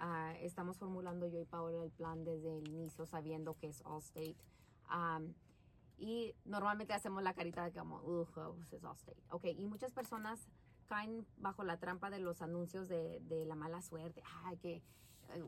uh, 0.00 0.34
estamos 0.40 0.76
formulando 0.76 1.28
yo 1.28 1.40
y 1.40 1.44
Paola 1.44 1.84
el 1.84 1.90
plan 1.92 2.24
desde 2.24 2.58
el 2.58 2.68
inicio 2.68 3.06
sabiendo 3.06 3.54
que 3.54 3.68
es 3.68 3.82
Allstate. 3.86 4.36
y 5.98 6.34
normalmente 6.44 6.92
hacemos 6.92 7.22
la 7.22 7.34
carita 7.34 7.64
de 7.64 7.72
como, 7.72 8.00
pues 8.56 8.72
es 8.72 8.84
Allstate. 8.84 9.22
Ok, 9.30 9.44
y 9.56 9.66
muchas 9.66 9.92
personas 9.92 10.48
caen 10.86 11.26
bajo 11.36 11.62
la 11.64 11.78
trampa 11.78 12.10
de 12.10 12.18
los 12.18 12.42
anuncios 12.42 12.88
de, 12.88 13.20
de 13.20 13.44
la 13.44 13.54
mala 13.54 13.82
suerte. 13.82 14.22
Ay, 14.44 14.56
que 14.56 14.82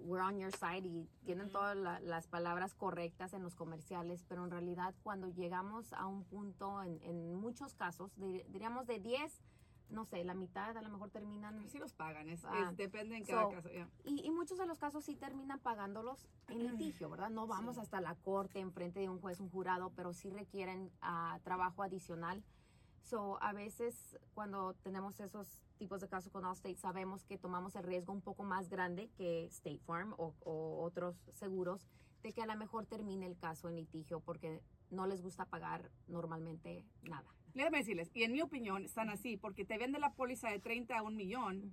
we're 0.04 0.22
on 0.22 0.38
your 0.38 0.52
side 0.52 0.86
y 0.86 1.08
tienen 1.24 1.50
todas 1.50 1.76
las 2.02 2.26
palabras 2.26 2.74
correctas 2.74 3.32
en 3.32 3.42
los 3.42 3.54
comerciales, 3.54 4.24
pero 4.28 4.44
en 4.44 4.50
realidad 4.50 4.94
cuando 5.02 5.28
llegamos 5.28 5.92
a 5.92 6.06
un 6.06 6.24
punto, 6.24 6.82
en, 6.82 7.00
en 7.02 7.34
muchos 7.34 7.74
casos, 7.74 8.12
diríamos 8.16 8.86
de 8.86 9.00
10, 9.00 9.42
no 9.90 10.04
sé, 10.04 10.24
la 10.24 10.34
mitad 10.34 10.76
a 10.76 10.82
lo 10.82 10.88
mejor 10.88 11.10
terminan... 11.10 11.68
Sí 11.68 11.78
los 11.78 11.92
pagan, 11.92 12.28
es, 12.28 12.44
ah, 12.44 12.72
depende 12.76 13.16
en 13.16 13.24
cada 13.24 13.48
caso. 13.50 13.68
Y, 14.04 14.26
y, 14.26 14.30
muchos 14.30 14.58
de 14.58 14.66
los 14.66 14.78
casos 14.78 15.04
sí 15.04 15.16
terminan 15.16 15.58
pagándolos 15.58 16.28
en 16.48 16.58
litigio, 16.70 17.10
¿verdad? 17.10 17.30
No 17.30 17.46
vamos 17.46 17.78
hasta 17.78 18.00
la 18.00 18.14
corte, 18.14 18.60
enfrente 18.60 19.00
de 19.00 19.08
un 19.08 19.20
juez, 19.20 19.40
un 19.40 19.50
jurado, 19.50 19.92
pero 19.96 20.12
sí 20.12 20.30
requieren 20.30 20.90
uh, 21.02 21.38
trabajo 21.40 21.82
adicional. 21.82 22.42
So, 23.02 23.42
a 23.42 23.52
veces 23.52 24.18
cuando 24.34 24.74
tenemos 24.82 25.18
esos 25.20 25.62
tipos 25.78 26.00
de 26.00 26.08
casos 26.08 26.30
con 26.30 26.44
Allstate, 26.44 26.76
sabemos 26.76 27.24
que 27.24 27.38
tomamos 27.38 27.74
el 27.74 27.84
riesgo 27.84 28.12
un 28.12 28.20
poco 28.20 28.44
más 28.44 28.68
grande 28.68 29.08
que 29.16 29.46
State 29.46 29.80
Farm 29.86 30.14
o, 30.18 30.34
otros 30.82 31.16
seguros 31.30 31.88
de 32.22 32.32
que 32.32 32.42
a 32.42 32.46
lo 32.46 32.56
mejor 32.56 32.86
termine 32.86 33.26
el 33.26 33.36
caso 33.36 33.68
en 33.68 33.76
litigio 33.76 34.20
porque 34.20 34.62
no 34.90 35.06
les 35.06 35.22
gusta 35.22 35.46
pagar 35.46 35.90
normalmente 36.06 36.84
nada. 37.02 37.34
Déjame 37.54 37.78
decirles, 37.78 38.10
y 38.14 38.22
en 38.22 38.32
mi 38.32 38.42
opinión 38.42 38.84
están 38.84 39.08
así, 39.08 39.36
porque 39.36 39.64
te 39.64 39.78
vende 39.78 39.98
la 39.98 40.12
póliza 40.12 40.50
de 40.50 40.60
30 40.60 40.98
a 40.98 41.02
un 41.02 41.16
millón, 41.16 41.72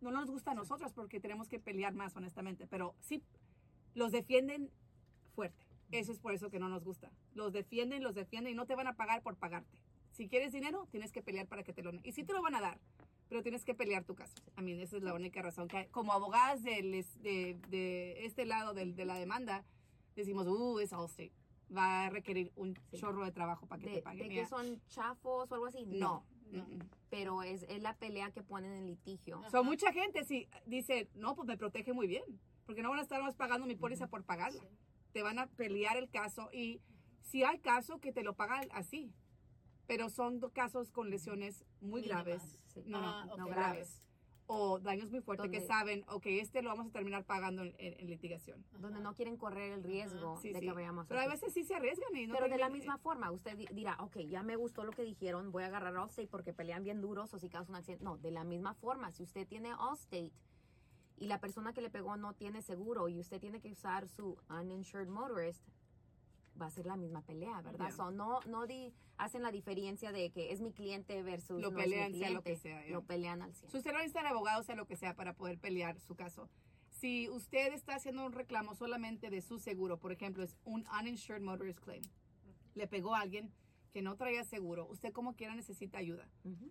no 0.00 0.10
nos 0.10 0.30
gusta 0.30 0.50
a 0.50 0.54
nosotros 0.54 0.92
porque 0.92 1.20
tenemos 1.20 1.48
que 1.48 1.58
pelear 1.58 1.94
más, 1.94 2.16
honestamente, 2.16 2.66
pero 2.66 2.94
sí, 3.00 3.22
los 3.94 4.12
defienden 4.12 4.70
fuerte. 5.34 5.64
Eso 5.92 6.12
es 6.12 6.18
por 6.18 6.34
eso 6.34 6.50
que 6.50 6.58
no 6.58 6.68
nos 6.68 6.84
gusta. 6.84 7.10
Los 7.34 7.52
defienden, 7.52 8.02
los 8.02 8.14
defienden 8.14 8.52
y 8.52 8.56
no 8.56 8.66
te 8.66 8.74
van 8.74 8.88
a 8.88 8.94
pagar 8.94 9.22
por 9.22 9.36
pagarte. 9.36 9.78
Si 10.16 10.28
quieres 10.28 10.50
dinero, 10.50 10.88
tienes 10.90 11.12
que 11.12 11.20
pelear 11.20 11.46
para 11.46 11.62
que 11.62 11.74
te 11.74 11.82
lo... 11.82 11.92
Y 12.02 12.12
sí 12.12 12.24
te 12.24 12.32
lo 12.32 12.40
van 12.40 12.54
a 12.54 12.60
dar, 12.62 12.80
pero 13.28 13.42
tienes 13.42 13.66
que 13.66 13.74
pelear 13.74 14.02
tu 14.04 14.14
caso. 14.14 14.34
A 14.56 14.62
mí 14.62 14.72
esa 14.72 14.96
es 14.96 15.02
la 15.02 15.12
única 15.12 15.42
razón 15.42 15.68
que 15.68 15.88
como 15.88 16.14
abogadas 16.14 16.62
de, 16.62 17.04
de, 17.20 17.58
de 17.68 18.24
este 18.24 18.46
lado 18.46 18.72
de, 18.72 18.92
de, 18.94 19.04
la 19.04 19.16
demanda, 19.16 19.62
decimos, 20.14 20.46
uh, 20.46 20.78
es 20.78 20.94
Allstate. 20.94 21.32
Va 21.76 22.06
a 22.06 22.10
requerir 22.10 22.50
un 22.56 22.78
chorro 22.94 23.26
de 23.26 23.32
trabajo 23.32 23.66
para 23.66 23.82
que 23.82 23.90
te 23.90 24.00
paguen. 24.00 24.28
¿De 24.28 24.34
que 24.36 24.46
son 24.46 24.80
chafos 24.88 25.52
o 25.52 25.54
algo 25.54 25.66
así? 25.66 25.84
No. 25.84 26.24
Pero 27.10 27.42
es, 27.42 27.64
es, 27.64 27.82
la 27.82 27.94
pelea 27.94 28.30
que 28.30 28.42
ponen 28.42 28.72
en 28.72 28.86
litigio. 28.86 29.42
Son 29.50 29.66
mucha 29.66 29.92
gente 29.92 30.24
sí 30.24 30.48
dice, 30.64 31.10
no, 31.14 31.34
pues 31.34 31.46
me 31.46 31.58
protege 31.58 31.92
muy 31.92 32.06
bien, 32.06 32.22
porque 32.64 32.82
no 32.82 32.88
van 32.88 33.00
a 33.00 33.02
estar 33.02 33.20
más 33.20 33.34
pagando 33.34 33.66
mi 33.66 33.76
póliza 33.76 34.06
por 34.06 34.24
pagarla. 34.24 34.62
Te 35.12 35.22
van 35.22 35.38
a 35.38 35.46
pelear 35.46 35.98
el 35.98 36.08
caso 36.08 36.48
y 36.52 36.80
si 37.20 37.44
hay 37.44 37.58
caso 37.58 37.98
que 38.00 38.12
te 38.12 38.22
lo 38.22 38.34
pagan 38.34 38.68
así, 38.70 39.12
pero 39.86 40.10
son 40.10 40.40
casos 40.52 40.90
con 40.90 41.10
lesiones 41.10 41.64
muy 41.80 42.02
graves. 42.02 42.42
No, 42.84 43.00
no, 43.00 43.08
ah, 43.08 43.26
no 43.38 43.46
graves. 43.46 44.02
O 44.48 44.78
daños 44.78 45.10
muy 45.10 45.20
fuertes 45.20 45.50
que 45.50 45.60
saben, 45.60 46.04
ok, 46.08 46.26
este 46.26 46.62
lo 46.62 46.68
vamos 46.68 46.86
a 46.86 46.90
terminar 46.90 47.24
pagando 47.24 47.62
en, 47.62 48.06
litigación. 48.06 48.64
Donde 48.78 49.00
no 49.00 49.12
quieren 49.14 49.36
correr 49.36 49.72
el 49.72 49.82
riesgo 49.82 50.38
de 50.40 50.60
que 50.60 50.72
vayamos 50.72 51.06
Pero 51.08 51.20
a 51.20 51.26
veces 51.26 51.52
sí 51.52 51.64
se 51.64 51.74
arriesgan. 51.74 52.14
Y 52.14 52.28
no 52.28 52.34
Pero 52.34 52.48
de 52.48 52.58
la 52.58 52.68
misma 52.70 52.96
forma, 52.98 53.32
usted 53.32 53.56
dirá, 53.72 53.96
ok, 53.98 54.18
ya 54.18 54.44
me 54.44 54.54
gustó 54.54 54.84
lo 54.84 54.92
que 54.92 55.02
dijeron, 55.02 55.50
voy 55.50 55.64
a 55.64 55.66
agarrar 55.66 55.96
Allstate 55.96 56.28
porque 56.28 56.52
pelean 56.52 56.84
bien 56.84 57.00
duros 57.00 57.34
o 57.34 57.38
si 57.40 57.48
causa 57.48 57.70
un 57.70 57.76
accidente. 57.76 58.04
No, 58.04 58.18
de 58.18 58.30
la 58.30 58.44
misma 58.44 58.74
forma, 58.74 59.10
si 59.10 59.24
usted 59.24 59.48
tiene 59.48 59.72
Allstate 59.72 60.32
y 61.16 61.26
la 61.26 61.40
persona 61.40 61.72
que 61.72 61.80
le 61.80 61.90
pegó 61.90 62.16
no 62.16 62.34
tiene 62.34 62.62
seguro 62.62 63.08
y 63.08 63.18
usted 63.18 63.40
tiene 63.40 63.60
que 63.60 63.72
usar 63.72 64.06
su 64.06 64.38
uninsured 64.48 65.08
motorist, 65.08 65.60
va 66.60 66.66
a 66.66 66.70
ser 66.70 66.86
la 66.86 66.96
misma 66.96 67.22
pelea, 67.22 67.60
¿verdad? 67.62 67.90
no 68.12 68.40
no 68.46 68.66
di, 68.66 68.92
hacen 69.16 69.42
la 69.42 69.50
diferencia 69.50 70.12
de 70.12 70.30
que 70.30 70.52
es 70.52 70.60
mi 70.60 70.72
cliente 70.72 71.22
versus 71.22 71.60
lo 71.60 71.74
pelean 71.74 72.14
sea 72.14 72.30
lo 72.30 72.42
que 72.42 72.56
sea. 72.56 72.84
Lo 72.88 73.02
pelean 73.02 73.42
al 73.42 73.54
100. 73.54 73.70
Si 73.70 73.76
usted 73.76 73.92
no 73.92 73.98
necesita 73.98 74.28
abogado, 74.28 74.62
sea 74.62 74.74
lo 74.74 74.86
que 74.86 74.96
sea, 74.96 75.14
para 75.14 75.34
poder 75.34 75.58
pelear 75.58 75.98
su 76.00 76.14
caso. 76.14 76.48
Si 76.90 77.28
usted 77.28 77.72
está 77.72 77.94
haciendo 77.94 78.24
un 78.24 78.32
reclamo 78.32 78.74
solamente 78.74 79.28
de 79.28 79.42
su 79.42 79.58
seguro, 79.58 79.98
por 79.98 80.12
ejemplo, 80.12 80.42
es 80.42 80.56
un 80.64 80.86
uninsured 80.98 81.42
motorist 81.42 81.80
claim, 81.80 82.02
le 82.74 82.86
pegó 82.86 83.14
a 83.14 83.20
alguien 83.20 83.52
que 83.92 84.02
no 84.02 84.16
traía 84.16 84.44
seguro, 84.44 84.86
usted 84.86 85.10
como 85.12 85.36
quiera 85.36 85.54
necesita 85.54 85.98
ayuda, 85.98 86.28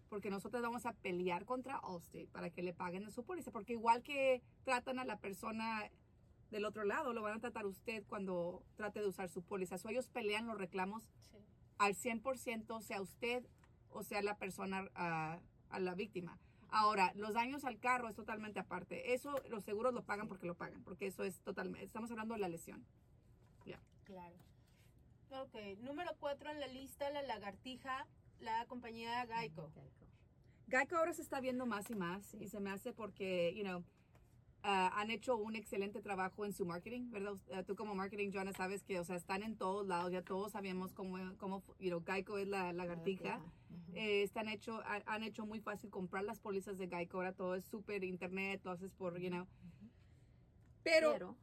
porque 0.10 0.30
nosotros 0.30 0.62
vamos 0.62 0.86
a 0.86 0.94
pelear 0.94 1.46
contra 1.46 1.78
Allstate 1.78 2.28
para 2.32 2.52
que 2.52 2.62
le 2.62 2.74
paguen 2.74 3.10
su 3.12 3.24
póliza, 3.24 3.52
porque 3.52 3.74
igual 3.74 4.04
que 4.04 4.44
tratan 4.64 5.00
a 5.00 5.06
la 5.06 5.18
persona 5.18 5.90
del 6.52 6.66
otro 6.66 6.84
lado, 6.84 7.14
lo 7.14 7.22
van 7.22 7.38
a 7.38 7.40
tratar 7.40 7.66
usted 7.66 8.04
cuando 8.08 8.64
trate 8.76 9.02
de 9.02 9.08
usar 9.08 9.30
su 9.30 9.42
póliza. 9.42 9.76
O 9.84 9.90
ellos 9.90 10.10
pelean 10.10 10.48
los 10.48 10.58
reclamos 10.58 11.10
al 11.78 11.96
100%, 11.96 12.82
sea 12.82 13.02
usted 13.02 13.46
o 13.96 14.04
sea 14.04 14.22
la 14.22 14.38
persona, 14.38 14.90
a 14.96 15.40
la 15.80 15.96
víctima. 15.96 16.38
Ahora, 16.70 17.14
los 17.16 17.34
daños 17.34 17.64
al 17.64 17.80
carro 17.80 18.10
es 18.10 18.16
totalmente 18.16 18.60
aparte. 18.60 19.14
Eso 19.14 19.34
los 19.50 19.64
seguros 19.64 19.94
lo 19.94 20.04
pagan 20.04 20.28
porque 20.28 20.46
lo 20.46 20.56
pagan, 20.56 20.84
porque 20.84 21.08
eso 21.08 21.24
es 21.24 21.40
totalmente, 21.42 21.86
estamos 21.86 22.12
hablando 22.12 22.34
de 22.34 22.42
la 22.42 22.50
lesión. 22.50 22.86
Ya. 23.66 23.80
Claro. 24.04 24.36
Ok, 25.32 25.56
número 25.80 26.12
cuatro 26.20 26.52
en 26.52 26.60
la 26.60 26.68
lista, 26.68 27.10
la 27.10 27.22
lagartija, 27.22 28.08
la 28.40 28.66
compañía 28.68 29.26
Geico. 29.26 29.72
Geico 30.68 30.98
ahora 30.98 31.14
se 31.14 31.22
está 31.22 31.40
viendo 31.40 31.66
más 31.66 31.90
y 31.90 31.96
más 31.96 32.34
y 32.34 32.50
se 32.50 32.60
me 32.60 32.72
hace 32.72 32.92
porque, 32.92 33.54
you 33.56 33.64
know, 33.64 33.84
Ah, 34.68 34.92
han 35.00 35.12
hecho 35.12 35.38
un 35.38 35.56
excelente 35.56 36.02
trabajo 36.02 36.44
en 36.44 36.52
su 36.52 36.66
marketing, 36.66 37.12
¿verdad? 37.12 37.36
Ah, 37.54 37.62
tú 37.62 37.76
como 37.76 37.94
marketing, 37.94 38.32
Joana, 38.34 38.52
sabes 38.52 38.84
que, 38.84 39.00
o 39.00 39.04
sea, 39.04 39.16
están 39.16 39.44
en 39.44 39.56
todos 39.56 39.86
lados, 39.86 40.12
ya 40.12 40.24
todos 40.24 40.54
sabemos 40.54 40.92
cómo, 40.92 41.20
cómo 41.38 41.64
you 41.78 41.90
know, 41.90 42.04
Geico 42.04 42.40
es 42.40 42.48
la 42.48 42.74
lagartija. 42.74 43.40
Eh, 43.94 44.24
están 44.24 44.50
hecho, 44.50 44.82
han 45.06 45.22
hecho 45.22 45.46
muy 45.46 45.60
fácil 45.60 45.92
comprar 45.92 46.24
las 46.24 46.40
pólizas 46.40 46.80
de 46.80 46.88
Geico, 46.88 47.18
ahora 47.18 47.34
todo 47.34 47.54
es 47.54 47.64
súper 47.64 48.04
internet, 48.04 48.62
lo 48.64 48.72
haces 48.72 48.92
por, 48.92 49.20
you 49.20 49.30
know. 49.30 49.46
Pero, 50.82 51.38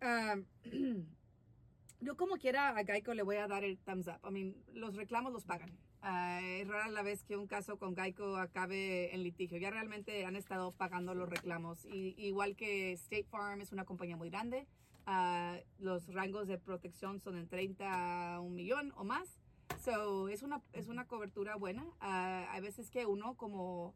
ah, 0.00 0.36
yo 2.00 2.16
como 2.16 2.36
quiera 2.36 2.68
a 2.68 2.84
Geico 2.84 3.12
le 3.12 3.24
voy 3.24 3.36
a 3.38 3.48
dar 3.48 3.64
el 3.64 3.76
thumbs 3.78 4.06
up. 4.06 4.20
I 4.24 4.30
mean, 4.30 4.54
los 4.72 4.94
reclamos 4.94 5.32
los 5.32 5.44
pagan. 5.44 5.76
Ah, 6.02 6.40
es 6.42 6.68
rara 6.68 6.88
la 6.88 7.02
vez 7.02 7.24
que 7.24 7.36
un 7.36 7.46
caso 7.46 7.76
con 7.76 7.96
Geico 7.96 8.36
acabe 8.36 9.14
en 9.14 9.22
litigio. 9.22 9.58
Ya 9.58 9.70
realmente 9.70 10.24
han 10.24 10.36
estado 10.36 10.72
pagando 10.72 11.14
los 11.14 11.28
reclamos. 11.28 11.84
Y, 11.86 12.14
igual 12.18 12.56
que 12.56 12.92
State 12.92 13.24
Farm 13.24 13.60
es 13.60 13.72
una 13.72 13.84
compañía 13.84 14.16
muy 14.16 14.30
grande, 14.30 14.66
ah, 15.06 15.56
los 15.78 16.12
rangos 16.12 16.46
de 16.48 16.58
protección 16.58 17.20
son 17.20 17.36
en 17.36 17.48
30 17.48 18.34
a 18.34 18.40
un 18.40 18.54
millón 18.54 18.92
o 18.96 19.04
más. 19.04 19.38
So, 19.84 20.28
es 20.28 20.42
una, 20.42 20.62
es 20.72 20.88
una 20.88 21.06
cobertura 21.06 21.56
buena. 21.56 21.84
Ah, 22.00 22.46
hay 22.50 22.60
veces 22.60 22.90
que 22.90 23.06
uno 23.06 23.34
como 23.34 23.94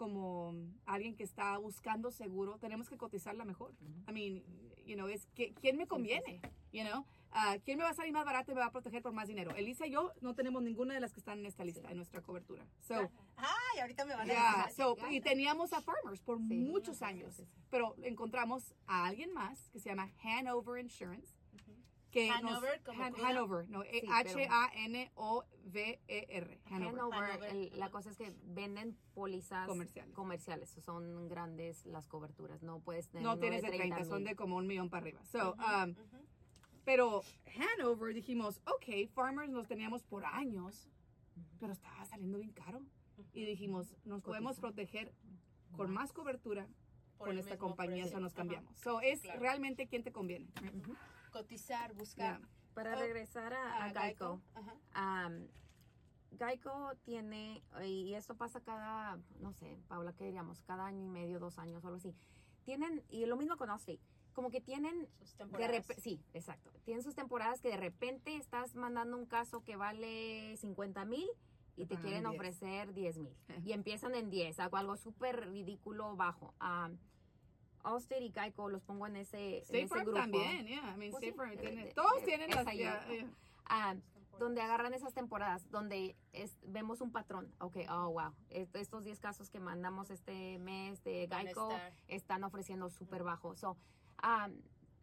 como 0.00 0.54
alguien 0.86 1.14
que 1.14 1.24
está 1.24 1.58
buscando 1.58 2.10
seguro, 2.10 2.56
tenemos 2.56 2.88
que 2.88 2.96
cotizarla 2.96 3.44
mejor. 3.44 3.74
I 4.08 4.12
mean, 4.12 4.42
you 4.86 4.94
know, 4.94 5.08
es 5.08 5.26
que, 5.34 5.52
¿quién 5.52 5.76
me 5.76 5.86
conviene? 5.86 6.40
You 6.72 6.84
know, 6.84 7.04
uh, 7.32 7.60
¿quién 7.64 7.78
me 7.78 7.84
va 7.84 7.90
a 7.90 7.94
salir 7.94 8.12
más 8.12 8.24
barato 8.24 8.52
y 8.52 8.54
me 8.54 8.60
va 8.60 8.66
a 8.66 8.72
proteger 8.72 9.02
por 9.02 9.12
más 9.12 9.28
dinero? 9.28 9.54
Elisa 9.54 9.86
y 9.86 9.92
yo 9.92 10.12
no 10.20 10.34
tenemos 10.34 10.62
ninguna 10.62 10.94
de 10.94 11.00
las 11.00 11.12
que 11.12 11.20
están 11.20 11.38
en 11.38 11.46
esta 11.46 11.64
lista, 11.64 11.90
en 11.90 11.96
nuestra 11.96 12.22
cobertura. 12.22 12.66
So, 12.80 13.10
Ay, 13.36 13.80
ahorita 13.80 14.04
me 14.04 14.14
van 14.14 14.30
a 14.30 14.32
yeah, 14.32 14.70
so, 14.74 14.96
Y 15.10 15.20
teníamos 15.20 15.72
a 15.72 15.80
Farmers 15.80 16.20
por 16.20 16.38
muchos 16.38 17.02
años, 17.02 17.42
pero 17.70 17.94
encontramos 18.02 18.74
a 18.86 19.06
alguien 19.06 19.32
más 19.32 19.70
que 19.70 19.78
se 19.78 19.88
llama 19.88 20.10
Hanover 20.22 20.82
Insurance 20.82 21.40
que 22.10 22.28
Hanover, 22.28 22.82
Hanover, 23.24 23.68
no, 23.68 23.82
H-A-N-O-V-E-R. 23.82 25.10
Hanover. 26.70 27.72
la 27.76 27.90
cosa 27.90 28.10
es 28.10 28.16
que 28.16 28.34
venden 28.42 28.98
pólizas 29.14 29.68
comerciales. 29.68 30.12
comerciales. 30.14 30.70
Son 30.84 31.28
grandes 31.28 31.86
las 31.86 32.08
coberturas. 32.08 32.64
No 32.64 32.80
puedes 32.80 33.08
tener. 33.08 33.22
No 33.22 33.38
tienes 33.38 33.62
de 33.62 33.70
30, 33.70 34.04
son 34.04 34.24
de 34.24 34.34
como 34.34 34.56
un 34.56 34.66
millón 34.66 34.90
para 34.90 35.02
arriba. 35.02 35.24
So, 35.24 35.54
um, 35.54 35.94
pero 36.90 37.22
Hanover 37.78 38.12
dijimos, 38.12 38.60
ok, 38.66 39.08
Farmers 39.14 39.48
nos 39.48 39.68
teníamos 39.68 40.02
por 40.02 40.24
años, 40.24 40.88
pero 41.60 41.72
estaba 41.72 42.04
saliendo 42.04 42.38
bien 42.38 42.50
caro. 42.50 42.82
Y 43.32 43.44
dijimos, 43.44 43.94
nos 44.04 44.22
podemos 44.22 44.58
proteger 44.58 45.14
con 45.76 45.92
más. 45.92 46.12
cobertura 46.12 46.66
con 47.16 47.38
esta 47.38 47.56
compañía, 47.58 48.06
eso 48.06 48.18
nos 48.18 48.34
cambiamos. 48.34 48.76
So, 48.80 49.00
es 49.02 49.22
realmente 49.38 49.86
quién 49.86 50.02
te 50.02 50.10
conviene. 50.10 50.48
Cotizar, 51.30 51.94
buscar. 51.94 52.40
Para 52.74 52.96
regresar 52.96 53.54
a, 53.54 53.88
Geico, 53.90 54.42
Geico. 56.36 56.96
Tiene, 57.04 57.62
y 57.84 58.14
esto 58.14 58.36
pasa 58.36 58.60
cada, 58.62 59.16
no 59.38 59.52
sé, 59.52 59.78
Paula, 59.86 60.12
¿qué 60.12 60.24
diríamos? 60.24 60.64
Cada 60.64 60.86
año 60.86 61.04
y 61.04 61.08
medio, 61.08 61.38
dos 61.38 61.56
años 61.60 61.84
o 61.84 61.86
algo 61.86 61.98
así. 61.98 62.16
Tienen, 62.64 63.04
y 63.08 63.26
lo 63.26 63.36
mismo 63.36 63.56
con 63.56 63.70
Allstate, 63.70 64.00
como 64.32 64.50
que 64.50 64.60
tienen... 64.60 65.08
Sus 65.18 65.34
temporadas. 65.34 65.86
sí, 65.98 66.20
exacto. 66.34 66.70
Tienen 66.84 67.02
sus 67.02 67.14
temporadas 67.14 67.60
que 67.60 67.68
de 67.68 67.76
repente 67.76 68.36
estás 68.36 68.74
mandando 68.74 69.16
un 69.16 69.26
caso 69.26 69.62
que 69.62 69.76
vale 69.76 70.56
50 70.56 71.04
mil 71.04 71.28
y 71.76 71.86
te 71.86 71.96
quieren 71.96 72.26
ofrecer 72.26 72.92
10 72.92 73.18
mil. 73.18 73.36
y 73.64 73.72
empiezan 73.72 74.14
en 74.14 74.30
10, 74.30 74.60
algo, 74.60 74.76
algo 74.76 74.96
súper 74.96 75.50
ridículo 75.50 76.16
bajo. 76.16 76.54
Allstate 77.82 78.24
y 78.24 78.32
Geico 78.32 78.68
los 78.68 78.82
pongo 78.82 79.06
en 79.06 79.16
ese, 79.16 79.58
State 79.58 79.88
Farm 79.88 80.04
grupo. 80.04 80.18
también, 80.20 80.66
yeah. 80.66 80.92
I 80.94 80.98
mean, 80.98 81.12
State 81.12 81.32
Farm 81.32 81.56
tiene, 81.56 81.86
todos 81.94 82.22
tienen 82.24 82.50
las... 82.50 82.66
Ah, 83.64 83.94
donde 84.40 84.62
agarran 84.62 84.94
esas 84.94 85.12
temporadas, 85.12 85.70
donde 85.70 86.16
es, 86.32 86.56
vemos 86.62 87.00
un 87.02 87.12
patrón. 87.12 87.54
Ok, 87.60 87.76
oh, 87.90 88.10
wow. 88.10 88.32
Estos 88.48 89.04
10 89.04 89.20
casos 89.20 89.50
que 89.50 89.60
mandamos 89.60 90.10
este 90.10 90.58
mes 90.58 91.04
de 91.04 91.28
Geico 91.30 91.68
están 92.08 92.42
ofreciendo 92.42 92.88
súper 92.90 93.22
bajo. 93.22 93.54
So, 93.54 93.76
um, 94.22 94.60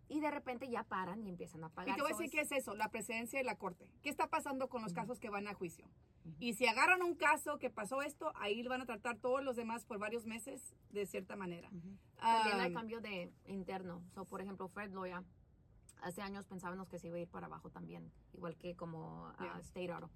y 0.10 0.21
de 0.21 0.32
repente 0.32 0.69
ya 0.69 0.84
paran 0.84 1.25
y 1.25 1.30
empiezan 1.30 1.63
a 1.63 1.69
pagar. 1.69 1.93
Y 1.93 1.95
te 1.95 2.01
voy 2.01 2.12
a 2.12 2.15
decir 2.15 2.32
qué 2.32 2.41
es 2.41 2.51
eso, 2.51 2.75
la 2.75 2.89
presidencia 2.89 3.39
de 3.39 3.45
la 3.45 3.56
corte. 3.56 3.89
¿Qué 4.01 4.10
está 4.10 4.27
pasando 4.27 4.69
con 4.69 4.82
los 4.82 4.93
casos 4.93 5.19
que 5.19 5.30
van 5.30 5.47
a 5.47 5.53
juicio? 5.53 5.89
Y 6.39 6.53
si 6.53 6.65
agarran 6.65 7.01
un 7.01 7.15
caso 7.15 7.58
que 7.58 7.69
pasó 7.69 8.01
esto, 8.01 8.32
ahí 8.36 8.65
van 8.67 8.82
a 8.82 8.86
tratar 8.86 9.17
todos 9.17 9.43
los 9.43 9.56
demás 9.56 9.86
por 9.86 9.99
varios 9.99 10.25
meses 10.25 10.75
de 10.91 11.06
cierta 11.06 11.36
manera. 11.36 11.69
También 12.19 12.60
hay 12.60 12.73
cambio 12.73 13.01
de 13.01 13.32
interno. 13.45 14.03
So, 14.13 14.25
por 14.25 14.41
ejemplo, 14.41 14.67
Fred 14.69 14.91
Loya, 14.91 15.23
hace 16.01 16.21
años 16.21 16.45
pensábamos 16.45 16.89
que 16.89 16.99
se 16.99 17.08
iba 17.08 17.17
a 17.17 17.19
ir 17.19 17.27
para 17.27 17.47
abajo 17.47 17.69
también, 17.69 18.12
igual 18.34 18.56
que 18.56 18.75
como 18.75 19.32
State 19.60 19.91
Auto. 19.91 20.10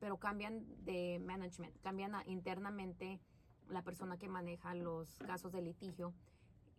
Pero 0.00 0.16
cambian 0.18 0.64
de 0.84 1.18
management, 1.20 1.76
cambian 1.82 2.12
internamente 2.26 3.20
la 3.68 3.82
persona 3.82 4.16
que 4.16 4.28
maneja 4.28 4.74
los 4.74 5.18
casos 5.18 5.52
de 5.52 5.60
litigio 5.60 6.14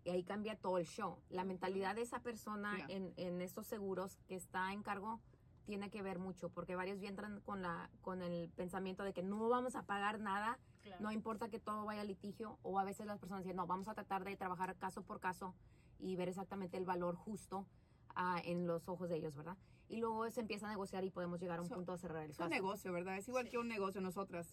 y 0.04 0.10
ahí 0.10 0.24
cambia 0.24 0.56
todo 0.56 0.78
el 0.78 0.86
show. 0.86 1.18
La 1.30 1.44
mentalidad 1.44 1.96
de 1.96 2.02
esa 2.02 2.22
persona 2.22 2.78
en, 2.88 3.14
en 3.18 3.42
estos 3.42 3.68
seguros 3.68 4.18
que 4.28 4.36
está 4.36 4.72
en 4.74 4.84
cargo 4.84 5.20
tiene 5.66 5.92
que 5.92 6.02
ver 6.02 6.18
mucho, 6.18 6.50
porque 6.50 6.76
varios 6.76 7.00
entran 7.04 7.42
con, 7.42 7.62
la, 7.62 7.92
con 8.02 8.24
el 8.24 8.50
pensamiento 8.50 9.04
de 9.04 9.14
que 9.14 9.22
no 9.22 9.50
vamos 9.50 9.76
a 9.76 9.84
pagar 9.84 10.20
nada, 10.20 10.58
no 11.00 11.12
importa 11.12 11.50
que 11.50 11.60
todo 11.60 11.86
vaya 11.86 12.02
a 12.02 12.06
litigio, 12.06 12.58
o 12.64 12.80
a 12.80 12.84
veces 12.84 13.06
las 13.06 13.20
personas 13.20 13.44
dicen, 13.44 13.56
no, 13.56 13.68
vamos 13.68 13.88
a 13.88 13.94
tratar 13.94 14.24
de 14.24 14.36
trabajar 14.36 14.76
caso 14.78 15.04
por 15.04 15.20
caso 15.20 15.54
y 16.00 16.16
ver 16.16 16.28
exactamente 16.28 16.78
el 16.78 16.86
valor 16.86 17.16
justo 17.16 17.68
uh, 18.16 18.40
en 18.46 18.66
los 18.66 18.90
ojos 18.90 19.10
de 19.10 19.18
ellos, 19.18 19.36
¿verdad? 19.36 19.58
Y 19.90 19.98
luego 19.98 20.30
se 20.32 20.42
empieza 20.42 20.68
a 20.68 20.70
negociar 20.70 21.04
y 21.04 21.12
podemos 21.12 21.40
llegar 21.40 21.60
a 21.60 21.62
un 21.62 21.70
punto 21.70 21.92
a 21.94 21.98
cerrar 21.98 22.24
el 22.24 22.32
caso. 22.32 22.44
Es 22.44 22.48
un 22.48 22.52
negocio, 22.52 22.92
¿verdad? 22.92 23.18
Es 23.18 23.28
igual 23.28 23.50
que 23.50 23.58
un 23.58 23.68
negocio 23.68 24.02
nosotras. 24.02 24.52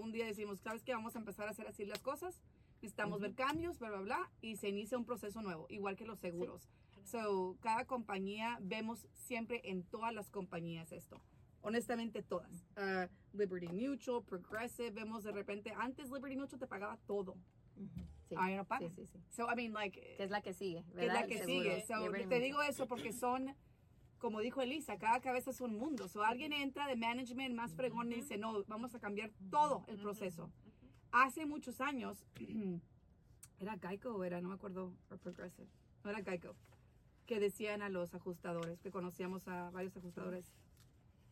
Un 0.00 0.12
día 0.12 0.24
decimos, 0.26 0.60
¿sabes 0.60 0.82
qué? 0.82 0.92
Vamos 0.92 1.14
a 1.16 1.18
empezar 1.18 1.46
a 1.48 1.50
hacer 1.50 1.66
así 1.66 1.84
las 1.84 2.00
cosas, 2.00 2.40
necesitamos 2.82 3.20
ver 3.20 3.34
cambios, 3.34 3.78
bla, 3.78 3.90
bla, 3.90 4.00
bla, 4.00 4.30
y 4.40 4.56
se 4.56 4.68
inicia 4.68 4.98
un 4.98 5.04
proceso 5.04 5.42
nuevo, 5.42 5.66
igual 5.68 5.96
que 5.96 6.04
los 6.04 6.18
seguros. 6.18 6.68
So, 7.04 7.56
cada 7.60 7.86
compañía, 7.86 8.58
vemos 8.60 9.06
siempre 9.14 9.62
en 9.64 9.82
todas 9.82 10.12
las 10.12 10.30
compañías 10.30 10.92
esto. 10.92 11.20
Honestamente, 11.60 12.22
todas. 12.22 12.66
Uh, 12.76 13.08
Liberty 13.36 13.68
Mutual, 13.68 14.22
Progressive, 14.24 14.90
vemos 14.90 15.24
de 15.24 15.32
repente, 15.32 15.72
antes 15.76 16.10
Liberty 16.10 16.36
Mutual 16.36 16.60
te 16.60 16.66
pagaba 16.66 16.96
todo. 17.06 17.36
Sí. 18.28 18.34
Ahora 18.36 18.56
no 18.56 18.64
paga. 18.64 18.88
Sí, 18.88 18.94
sí, 18.94 19.06
sí. 19.06 19.22
So, 19.30 19.46
I 19.50 19.56
mean, 19.56 19.72
like. 19.72 19.98
Que 19.98 20.22
es 20.22 20.30
la 20.30 20.42
que 20.42 20.52
sigue, 20.52 20.84
¿verdad? 20.92 21.26
Que 21.26 21.34
es 21.34 21.40
la 21.40 21.46
que 21.46 21.46
sigue. 21.46 21.86
So, 21.86 22.28
te 22.28 22.40
digo 22.40 22.62
eso 22.62 22.86
porque 22.86 23.12
son, 23.12 23.54
como 24.18 24.40
dijo 24.40 24.60
Elisa, 24.60 24.98
cada 24.98 25.20
cabeza 25.20 25.50
es 25.50 25.60
un 25.60 25.76
mundo. 25.76 26.08
So, 26.08 26.22
alguien 26.22 26.52
entra 26.52 26.86
de 26.86 26.96
management 26.96 27.54
más 27.54 27.74
fregón 27.74 28.12
y 28.12 28.16
dice, 28.16 28.36
no, 28.36 28.64
vamos 28.64 28.94
a 28.94 29.00
cambiar 29.00 29.30
todo 29.50 29.84
el 29.88 29.98
proceso. 29.98 30.50
Hace 31.12 31.46
muchos 31.46 31.80
años, 31.80 32.24
¿era 33.60 33.78
Geico 33.78 34.10
o 34.14 34.24
era, 34.24 34.40
no 34.40 34.48
me 34.48 34.54
acuerdo, 34.54 34.92
o 35.10 35.16
Progressive? 35.16 35.68
No 36.04 36.10
era 36.10 36.22
Geico 36.22 36.54
que 37.28 37.38
decían 37.40 37.82
a 37.82 37.90
los 37.90 38.14
ajustadores, 38.14 38.80
que 38.80 38.90
conocíamos 38.90 39.46
a 39.48 39.70
varios 39.70 39.94
ajustadores, 39.94 40.50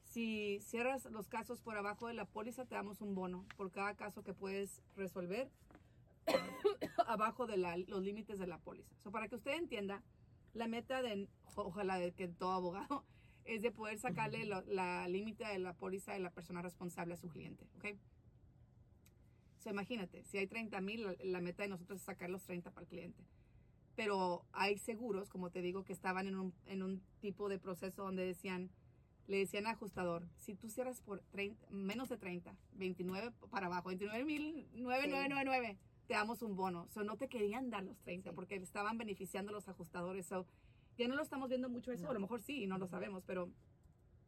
si 0.04 0.60
cierras 0.60 1.06
los 1.06 1.26
casos 1.26 1.62
por 1.62 1.74
abajo 1.78 2.06
de 2.06 2.12
la 2.12 2.26
póliza, 2.26 2.66
te 2.66 2.74
damos 2.74 3.00
un 3.00 3.14
bono 3.14 3.46
por 3.56 3.72
cada 3.72 3.94
caso 3.94 4.22
que 4.22 4.34
puedes 4.34 4.82
resolver 4.94 5.50
abajo 7.06 7.46
de 7.46 7.56
los 7.88 8.02
límites 8.02 8.38
de 8.38 8.46
la 8.46 8.58
póliza. 8.58 8.94
So, 9.02 9.10
para 9.10 9.26
que 9.28 9.36
usted 9.36 9.52
entienda, 9.54 10.02
la 10.52 10.68
meta 10.68 11.00
de, 11.00 11.28
ojalá 11.54 11.98
de 11.98 12.12
que 12.12 12.28
todo 12.28 12.52
abogado, 12.52 13.02
es 13.46 13.62
de 13.62 13.72
poder 13.72 13.98
sacarle 13.98 14.44
la 14.44 15.08
límite 15.08 15.46
de 15.46 15.58
la 15.58 15.72
póliza 15.72 16.12
de 16.12 16.18
la 16.18 16.30
persona 16.30 16.60
responsable 16.60 17.14
a 17.14 17.16
su 17.16 17.28
cliente, 17.28 17.66
¿ok? 17.76 17.96
So, 19.66 19.70
imagínate, 19.70 20.22
si 20.22 20.38
hay 20.38 20.46
30 20.46 20.80
mil, 20.80 21.16
la 21.24 21.40
meta 21.40 21.64
de 21.64 21.70
nosotros 21.70 21.98
es 21.98 22.04
sacar 22.04 22.30
los 22.30 22.44
30 22.44 22.70
para 22.70 22.84
el 22.84 22.88
cliente 22.88 23.24
pero 23.96 24.44
hay 24.52 24.78
seguros, 24.78 25.30
como 25.30 25.50
te 25.50 25.62
digo, 25.62 25.82
que 25.82 25.94
estaban 25.94 26.28
en 26.28 26.36
un, 26.36 26.54
en 26.66 26.82
un 26.82 27.02
tipo 27.20 27.48
de 27.48 27.58
proceso 27.58 28.04
donde 28.04 28.24
decían, 28.24 28.70
le 29.26 29.38
decían 29.38 29.66
al 29.66 29.72
ajustador, 29.72 30.28
si 30.36 30.54
tú 30.54 30.68
cierras 30.68 31.00
por 31.00 31.22
30, 31.30 31.70
menos 31.70 32.10
de 32.10 32.18
30, 32.18 32.54
29 32.74 33.32
para 33.50 33.66
abajo, 33.66 33.90
29.9999, 33.90 35.78
te 36.06 36.14
damos 36.14 36.42
un 36.42 36.54
bono. 36.54 36.88
O 36.94 37.02
no 37.02 37.16
te 37.16 37.28
querían 37.28 37.70
dar 37.70 37.82
los 37.82 37.98
30 38.00 38.34
porque 38.34 38.56
estaban 38.56 38.98
beneficiando 38.98 39.50
a 39.50 39.54
los 39.54 39.66
ajustadores. 39.66 40.26
So, 40.26 40.46
ya 40.98 41.08
no 41.08 41.16
lo 41.16 41.22
estamos 41.22 41.48
viendo 41.48 41.70
mucho 41.70 41.90
eso, 41.90 42.10
a 42.10 42.14
lo 42.14 42.20
mejor 42.20 42.42
sí, 42.42 42.66
no 42.66 42.76
lo 42.76 42.86
sabemos, 42.86 43.24
pero 43.26 43.50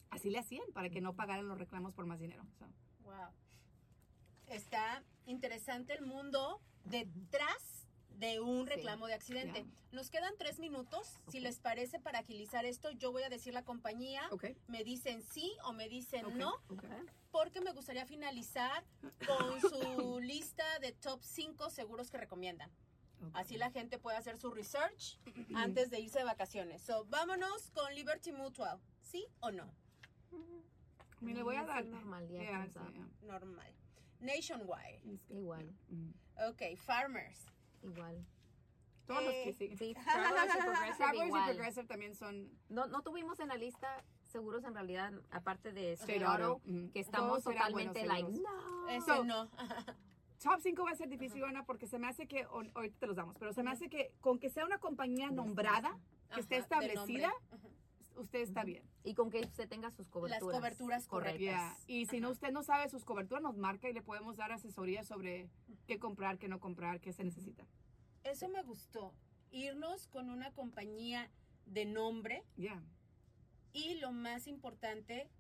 así 0.09 0.31
le 0.31 0.39
hacían 0.39 0.67
para 0.73 0.89
que 0.89 1.03
no 1.03 1.15
pagaran 1.15 1.47
los 1.47 1.59
reclamos 1.59 1.93
por 1.93 2.07
más 2.07 2.19
dinero. 2.19 2.43
Wow. 3.05 3.48
Está 4.51 5.03
interesante 5.27 5.95
el 5.95 6.05
mundo 6.07 6.61
detrás 6.85 7.87
de 8.19 8.41
un 8.41 8.67
reclamo 8.67 9.07
de 9.07 9.15
accidente. 9.15 9.65
Nos 9.93 10.11
quedan 10.11 10.35
tres 10.39 10.59
minutos. 10.59 11.21
Si 11.29 11.39
les 11.39 11.61
parece, 11.61 12.01
para 12.01 12.21
agilizar 12.21 12.65
esto, 12.65 12.91
yo 12.91 13.13
voy 13.13 13.23
a 13.23 13.29
decir 13.29 13.55
la 13.55 13.65
compañía. 13.65 14.23
Me 14.67 14.83
dicen 14.85 15.23
sí 15.23 15.53
o 15.65 15.73
me 15.73 15.89
dicen 15.89 16.27
no. 16.37 16.53
Porque 17.31 17.61
me 17.61 17.73
gustaría 17.73 18.07
finalizar 18.07 18.85
con 19.27 19.61
su 19.61 20.21
lista 20.21 20.65
de 20.81 20.93
top 20.93 21.23
5 21.23 21.71
seguros 21.71 22.11
que 22.11 22.19
recomiendan. 22.19 22.71
Así 23.35 23.57
la 23.57 23.71
gente 23.71 23.99
puede 23.99 24.17
hacer 24.17 24.39
su 24.39 24.51
research 24.51 25.19
antes 25.55 25.91
de 25.91 26.01
irse 26.01 26.21
de 26.21 26.25
vacaciones. 26.25 26.83
So, 26.83 27.05
vámonos 27.07 27.71
con 27.73 27.95
Liberty 27.95 28.33
Mutual. 28.33 28.81
¿Sí 29.03 29.27
o 29.41 29.51
no? 29.51 29.71
Me 31.21 31.35
le 31.35 31.43
voy 31.43 31.57
a 31.57 31.65
dar. 31.65 31.85
Normal, 31.85 32.29
Normal. 33.23 33.75
Nationwide. 34.21 35.21
Igual. 35.29 35.75
Ok, 36.49 36.77
Farmers. 36.77 37.47
Igual. 37.83 38.25
Todos 39.07 39.25
los 39.25 39.33
que 39.33 39.49
eh, 39.49 39.55
siguen. 39.55 39.79
Sí, 39.79 39.95
Travelers 39.95 40.55
y 40.55 40.63
Progressive, 40.63 41.27
y 41.27 41.31
Progressive 41.31 41.87
también 41.87 42.15
son... 42.15 42.51
No, 42.69 42.87
no 42.87 43.03
tuvimos 43.03 43.41
en 43.41 43.49
la 43.49 43.57
lista 43.57 44.05
seguros 44.29 44.65
en 44.65 44.75
realidad, 44.75 45.13
aparte 45.31 45.73
de 45.73 45.99
Auto, 46.27 46.61
que 46.93 47.01
estamos 47.01 47.43
totalmente 47.43 48.07
like, 48.07 48.31
no. 48.31 48.89
Eso 48.91 49.25
no. 49.25 49.51
Top 50.43 50.61
5 50.61 50.85
va 50.85 50.93
a 50.93 50.95
ser 50.95 51.09
difícil, 51.09 51.43
Ana, 51.43 51.65
porque 51.65 51.87
se 51.87 51.99
me 51.99 52.07
hace 52.07 52.29
que, 52.29 52.45
ahorita 52.45 52.97
te 52.99 53.07
los 53.07 53.17
damos, 53.17 53.37
pero 53.39 53.53
se 53.53 53.63
me 53.65 53.73
hace 53.73 53.89
que 53.89 54.13
con 54.21 54.39
que 54.39 54.51
sea 54.51 54.65
una 54.65 54.79
compañía 54.79 55.31
nombrada, 55.31 55.99
que 56.33 56.41
esté 56.41 56.59
establecida, 56.59 57.33
usted 58.19 58.41
está 58.41 58.65
bien. 58.65 58.85
Y 59.05 59.15
con 59.15 59.31
que 59.31 59.41
usted 59.41 59.69
tenga 59.69 59.91
sus 59.91 60.09
coberturas. 60.09 60.43
Las 60.43 60.61
coberturas 60.61 61.07
correctas. 61.07 61.85
Y 61.87 62.07
si 62.07 62.21
no, 62.21 62.31
usted 62.31 62.51
no 62.51 62.63
sabe 62.63 62.89
sus 62.89 63.05
coberturas, 63.05 63.43
nos 63.43 63.57
marca 63.57 63.89
y 63.89 63.93
le 63.93 64.03
podemos 64.03 64.37
dar 64.37 64.53
asesoría 64.53 65.05
sobre 65.05 65.49
qué 65.87 65.99
comprar, 65.99 66.39
qué 66.39 66.49
no 66.49 66.61
comprar, 66.61 67.01
qué 67.01 67.13
se 67.13 67.25
necesita. 67.25 67.67
Eso 68.25 68.49
me 68.49 68.63
gustó. 68.63 69.15
Irnos 69.51 70.09
con 70.09 70.31
una 70.31 70.53
compañía 70.53 71.31
de 71.67 71.85
nombre. 71.87 72.45
Ya. 72.57 72.83
Y 73.73 73.95
lo 73.95 74.13
más 74.13 74.47
importante, 74.47 75.31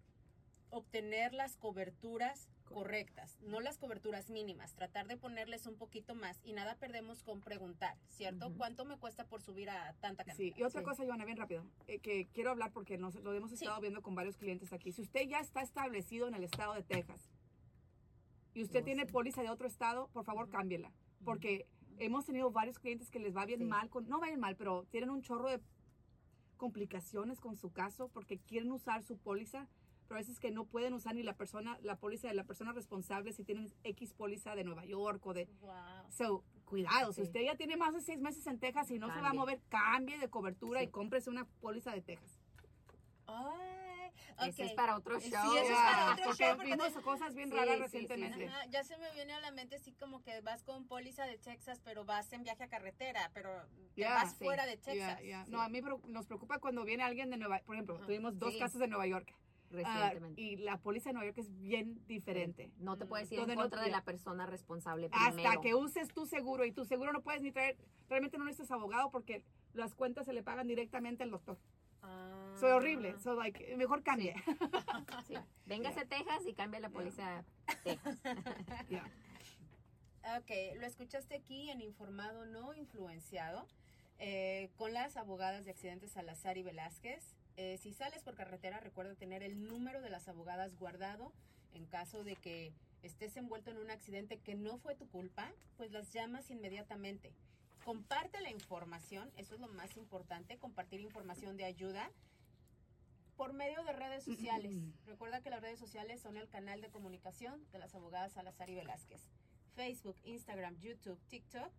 obtener 0.70 1.34
las 1.34 1.56
coberturas 1.56 2.48
correctas, 2.68 3.38
no 3.42 3.60
las 3.60 3.78
coberturas 3.78 4.30
mínimas, 4.30 4.74
tratar 4.74 5.06
de 5.06 5.16
ponerles 5.16 5.66
un 5.66 5.76
poquito 5.76 6.14
más 6.14 6.40
y 6.44 6.52
nada 6.52 6.76
perdemos 6.76 7.22
con 7.22 7.40
preguntar, 7.40 7.96
¿cierto? 8.08 8.52
¿Cuánto 8.56 8.84
me 8.84 8.96
cuesta 8.98 9.24
por 9.24 9.42
subir 9.42 9.70
a 9.70 9.94
tanta 10.00 10.24
cantidad? 10.24 10.54
Sí, 10.54 10.54
y 10.56 10.62
otra 10.62 10.82
cosa, 10.82 11.04
Joana, 11.04 11.24
bien 11.24 11.36
rápido, 11.36 11.64
eh, 11.86 11.98
que 11.98 12.28
quiero 12.32 12.50
hablar 12.50 12.72
porque 12.72 12.98
nos, 12.98 13.14
lo 13.16 13.34
hemos 13.34 13.52
estado 13.52 13.80
viendo 13.80 14.02
con 14.02 14.14
varios 14.14 14.36
clientes 14.36 14.72
aquí. 14.72 14.92
Si 14.92 15.02
usted 15.02 15.28
ya 15.28 15.40
está 15.40 15.62
establecido 15.62 16.28
en 16.28 16.34
el 16.34 16.44
estado 16.44 16.74
de 16.74 16.82
Texas 16.82 17.30
y 18.54 18.62
usted 18.62 18.84
tiene 18.84 19.06
póliza 19.06 19.42
de 19.42 19.50
otro 19.50 19.66
estado, 19.66 20.08
por 20.08 20.24
favor 20.24 20.48
cámbiela, 20.48 20.92
porque 21.24 21.66
hemos 21.98 22.26
tenido 22.26 22.50
varios 22.50 22.78
clientes 22.78 23.10
que 23.10 23.18
les 23.18 23.36
va 23.36 23.44
bien 23.44 23.66
mal, 23.66 23.88
con, 23.88 24.08
no 24.08 24.20
va 24.20 24.26
bien 24.26 24.40
mal, 24.40 24.56
pero 24.56 24.84
tienen 24.90 25.10
un 25.10 25.22
chorro 25.22 25.48
de 25.48 25.60
complicaciones 26.56 27.40
con 27.40 27.56
su 27.56 27.72
caso 27.72 28.08
porque 28.08 28.38
quieren 28.38 28.70
usar 28.72 29.02
su 29.02 29.16
póliza 29.16 29.68
pero 30.08 30.18
a 30.18 30.22
veces 30.22 30.40
que 30.40 30.50
no 30.50 30.64
pueden 30.64 30.94
usar 30.94 31.14
ni 31.14 31.22
la 31.22 31.34
persona, 31.34 31.78
la 31.82 31.96
póliza 31.96 32.28
de 32.28 32.34
la 32.34 32.44
persona 32.44 32.72
responsable 32.72 33.32
si 33.34 33.44
tienen 33.44 33.70
X 33.84 34.14
póliza 34.14 34.54
de 34.54 34.64
Nueva 34.64 34.86
York 34.86 35.24
o 35.26 35.34
de... 35.34 35.46
Wow. 35.60 35.72
So, 36.08 36.44
cuidado, 36.64 37.12
si 37.12 37.20
usted 37.20 37.42
ya 37.42 37.56
tiene 37.56 37.76
más 37.76 37.92
de 37.92 38.00
seis 38.00 38.18
meses 38.18 38.46
en 38.46 38.58
Texas 38.58 38.90
y 38.90 38.98
no 38.98 39.12
se 39.12 39.20
va 39.20 39.30
a 39.30 39.34
mover, 39.34 39.60
cambie 39.68 40.18
de 40.18 40.30
cobertura 40.30 40.82
y 40.82 40.88
cómprese 40.88 41.28
una 41.28 41.44
póliza 41.60 41.92
de 41.92 42.00
Texas. 42.00 42.38
Ay, 43.26 44.50
okay. 44.50 44.66
es 44.66 44.72
para 44.72 44.96
otro 44.96 45.20
show. 45.20 45.30
Sí, 45.30 45.58
eso 45.58 45.72
es 45.72 45.78
para 45.78 46.12
otro 46.12 46.34
show. 46.34 46.56
Porque 46.56 46.70
vimos 46.70 46.92
cosas 47.04 47.34
bien 47.34 47.50
raras 47.50 47.78
recientemente. 47.78 48.50
ya 48.70 48.84
se 48.84 48.96
me 48.96 49.12
viene 49.12 49.34
a 49.34 49.40
la 49.40 49.50
mente 49.50 49.76
así 49.76 49.92
como 49.92 50.22
que 50.22 50.40
vas 50.40 50.62
con 50.62 50.86
póliza 50.86 51.26
de 51.26 51.36
Texas, 51.36 51.82
pero 51.84 52.06
vas 52.06 52.32
en 52.32 52.44
viaje 52.44 52.64
a 52.64 52.68
carretera, 52.68 53.30
pero 53.34 53.50
vas 53.98 54.34
fuera 54.36 54.64
de 54.64 54.78
Texas. 54.78 55.20
No, 55.48 55.60
a 55.60 55.68
mí 55.68 55.82
nos 56.06 56.24
preocupa 56.24 56.58
cuando 56.60 56.86
viene 56.86 57.02
alguien 57.02 57.28
de 57.28 57.36
Nueva 57.36 57.56
York. 57.56 57.66
Por 57.66 57.74
ejemplo, 57.74 58.00
tuvimos 58.06 58.38
dos 58.38 58.56
casos 58.56 58.80
de 58.80 58.88
Nueva 58.88 59.06
York 59.06 59.34
Ah, 59.84 60.10
recientemente. 60.10 60.40
y 60.40 60.56
la 60.56 60.78
póliza 60.78 61.10
de 61.10 61.14
Nueva 61.14 61.26
York 61.26 61.38
es 61.38 61.58
bien 61.58 62.00
diferente. 62.06 62.70
No 62.78 62.96
te 62.96 63.06
puedes 63.06 63.30
ir 63.30 63.40
en 63.40 63.54
contra 63.54 63.82
de 63.82 63.90
la 63.90 64.02
persona 64.02 64.46
responsable 64.46 65.08
primero. 65.08 65.48
Hasta 65.48 65.60
que 65.60 65.74
uses 65.74 66.08
tu 66.08 66.26
seguro 66.26 66.64
y 66.64 66.72
tu 66.72 66.84
seguro 66.84 67.12
no 67.12 67.22
puedes 67.22 67.42
ni 67.42 67.52
traer, 67.52 67.76
realmente 68.08 68.38
no 68.38 68.44
necesitas 68.44 68.70
abogado 68.70 69.10
porque 69.10 69.44
las 69.74 69.94
cuentas 69.94 70.26
se 70.26 70.32
le 70.32 70.42
pagan 70.42 70.66
directamente 70.66 71.22
al 71.22 71.30
doctor. 71.30 71.58
Ah. 72.02 72.54
Soy 72.58 72.70
horrible, 72.70 73.18
so 73.18 73.34
like, 73.34 73.76
mejor 73.76 74.02
cambie. 74.02 74.34
Sí. 75.26 75.34
Véngase 75.66 76.00
a 76.00 76.06
Texas 76.06 76.46
y 76.46 76.54
cambia 76.54 76.80
la 76.80 76.90
póliza 76.90 77.44
Texas. 77.84 78.18
Ok, 80.36 80.50
lo 80.78 80.86
escuchaste 80.86 81.36
aquí 81.36 81.70
en 81.70 81.80
Informado 81.80 82.44
No 82.44 82.74
Influenciado 82.74 83.66
eh, 84.18 84.68
con 84.76 84.92
las 84.92 85.16
abogadas 85.16 85.64
de 85.64 85.70
accidentes 85.70 86.10
Salazar 86.10 86.58
y 86.58 86.62
Velázquez. 86.62 87.37
Eh, 87.60 87.76
si 87.76 87.92
sales 87.92 88.22
por 88.22 88.36
carretera, 88.36 88.78
recuerda 88.78 89.16
tener 89.16 89.42
el 89.42 89.66
número 89.66 90.00
de 90.00 90.10
las 90.10 90.28
abogadas 90.28 90.76
guardado 90.76 91.32
en 91.74 91.86
caso 91.86 92.22
de 92.22 92.36
que 92.36 92.72
estés 93.02 93.36
envuelto 93.36 93.72
en 93.72 93.78
un 93.78 93.90
accidente 93.90 94.38
que 94.38 94.54
no 94.54 94.78
fue 94.78 94.94
tu 94.94 95.08
culpa, 95.08 95.50
pues 95.76 95.90
las 95.90 96.12
llamas 96.12 96.50
inmediatamente. 96.50 97.32
Comparte 97.84 98.40
la 98.42 98.52
información, 98.52 99.32
eso 99.36 99.56
es 99.56 99.60
lo 99.60 99.66
más 99.66 99.96
importante, 99.96 100.56
compartir 100.56 101.00
información 101.00 101.56
de 101.56 101.64
ayuda 101.64 102.12
por 103.36 103.52
medio 103.54 103.82
de 103.82 103.92
redes 103.92 104.22
sociales. 104.22 104.72
Recuerda 105.06 105.40
que 105.40 105.50
las 105.50 105.60
redes 105.60 105.80
sociales 105.80 106.20
son 106.20 106.36
el 106.36 106.48
canal 106.48 106.80
de 106.80 106.90
comunicación 106.90 107.60
de 107.72 107.80
las 107.80 107.92
abogadas 107.92 108.34
Salazar 108.34 108.70
y 108.70 108.76
Velázquez. 108.76 109.22
Facebook, 109.74 110.16
Instagram, 110.22 110.78
YouTube, 110.78 111.18
TikTok, 111.28 111.72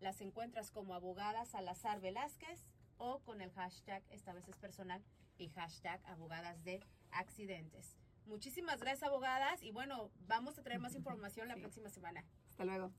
las 0.00 0.20
encuentras 0.22 0.72
como 0.72 0.92
abogadas 0.92 1.50
Salazar 1.50 2.00
Velázquez 2.00 2.66
o 2.98 3.20
con 3.20 3.40
el 3.40 3.52
hashtag, 3.52 4.02
esta 4.10 4.32
vez 4.32 4.48
es 4.48 4.56
personal, 4.56 5.00
y 5.40 5.48
hashtag 5.48 6.00
abogadas 6.06 6.62
de 6.64 6.80
accidentes. 7.10 7.96
Muchísimas 8.26 8.80
gracias 8.80 9.08
abogadas 9.08 9.62
y 9.62 9.72
bueno, 9.72 10.10
vamos 10.28 10.58
a 10.58 10.62
traer 10.62 10.80
más 10.80 10.94
información 10.96 11.48
la 11.48 11.56
próxima 11.56 11.88
semana. 11.88 12.24
Hasta 12.50 12.64
luego. 12.64 12.92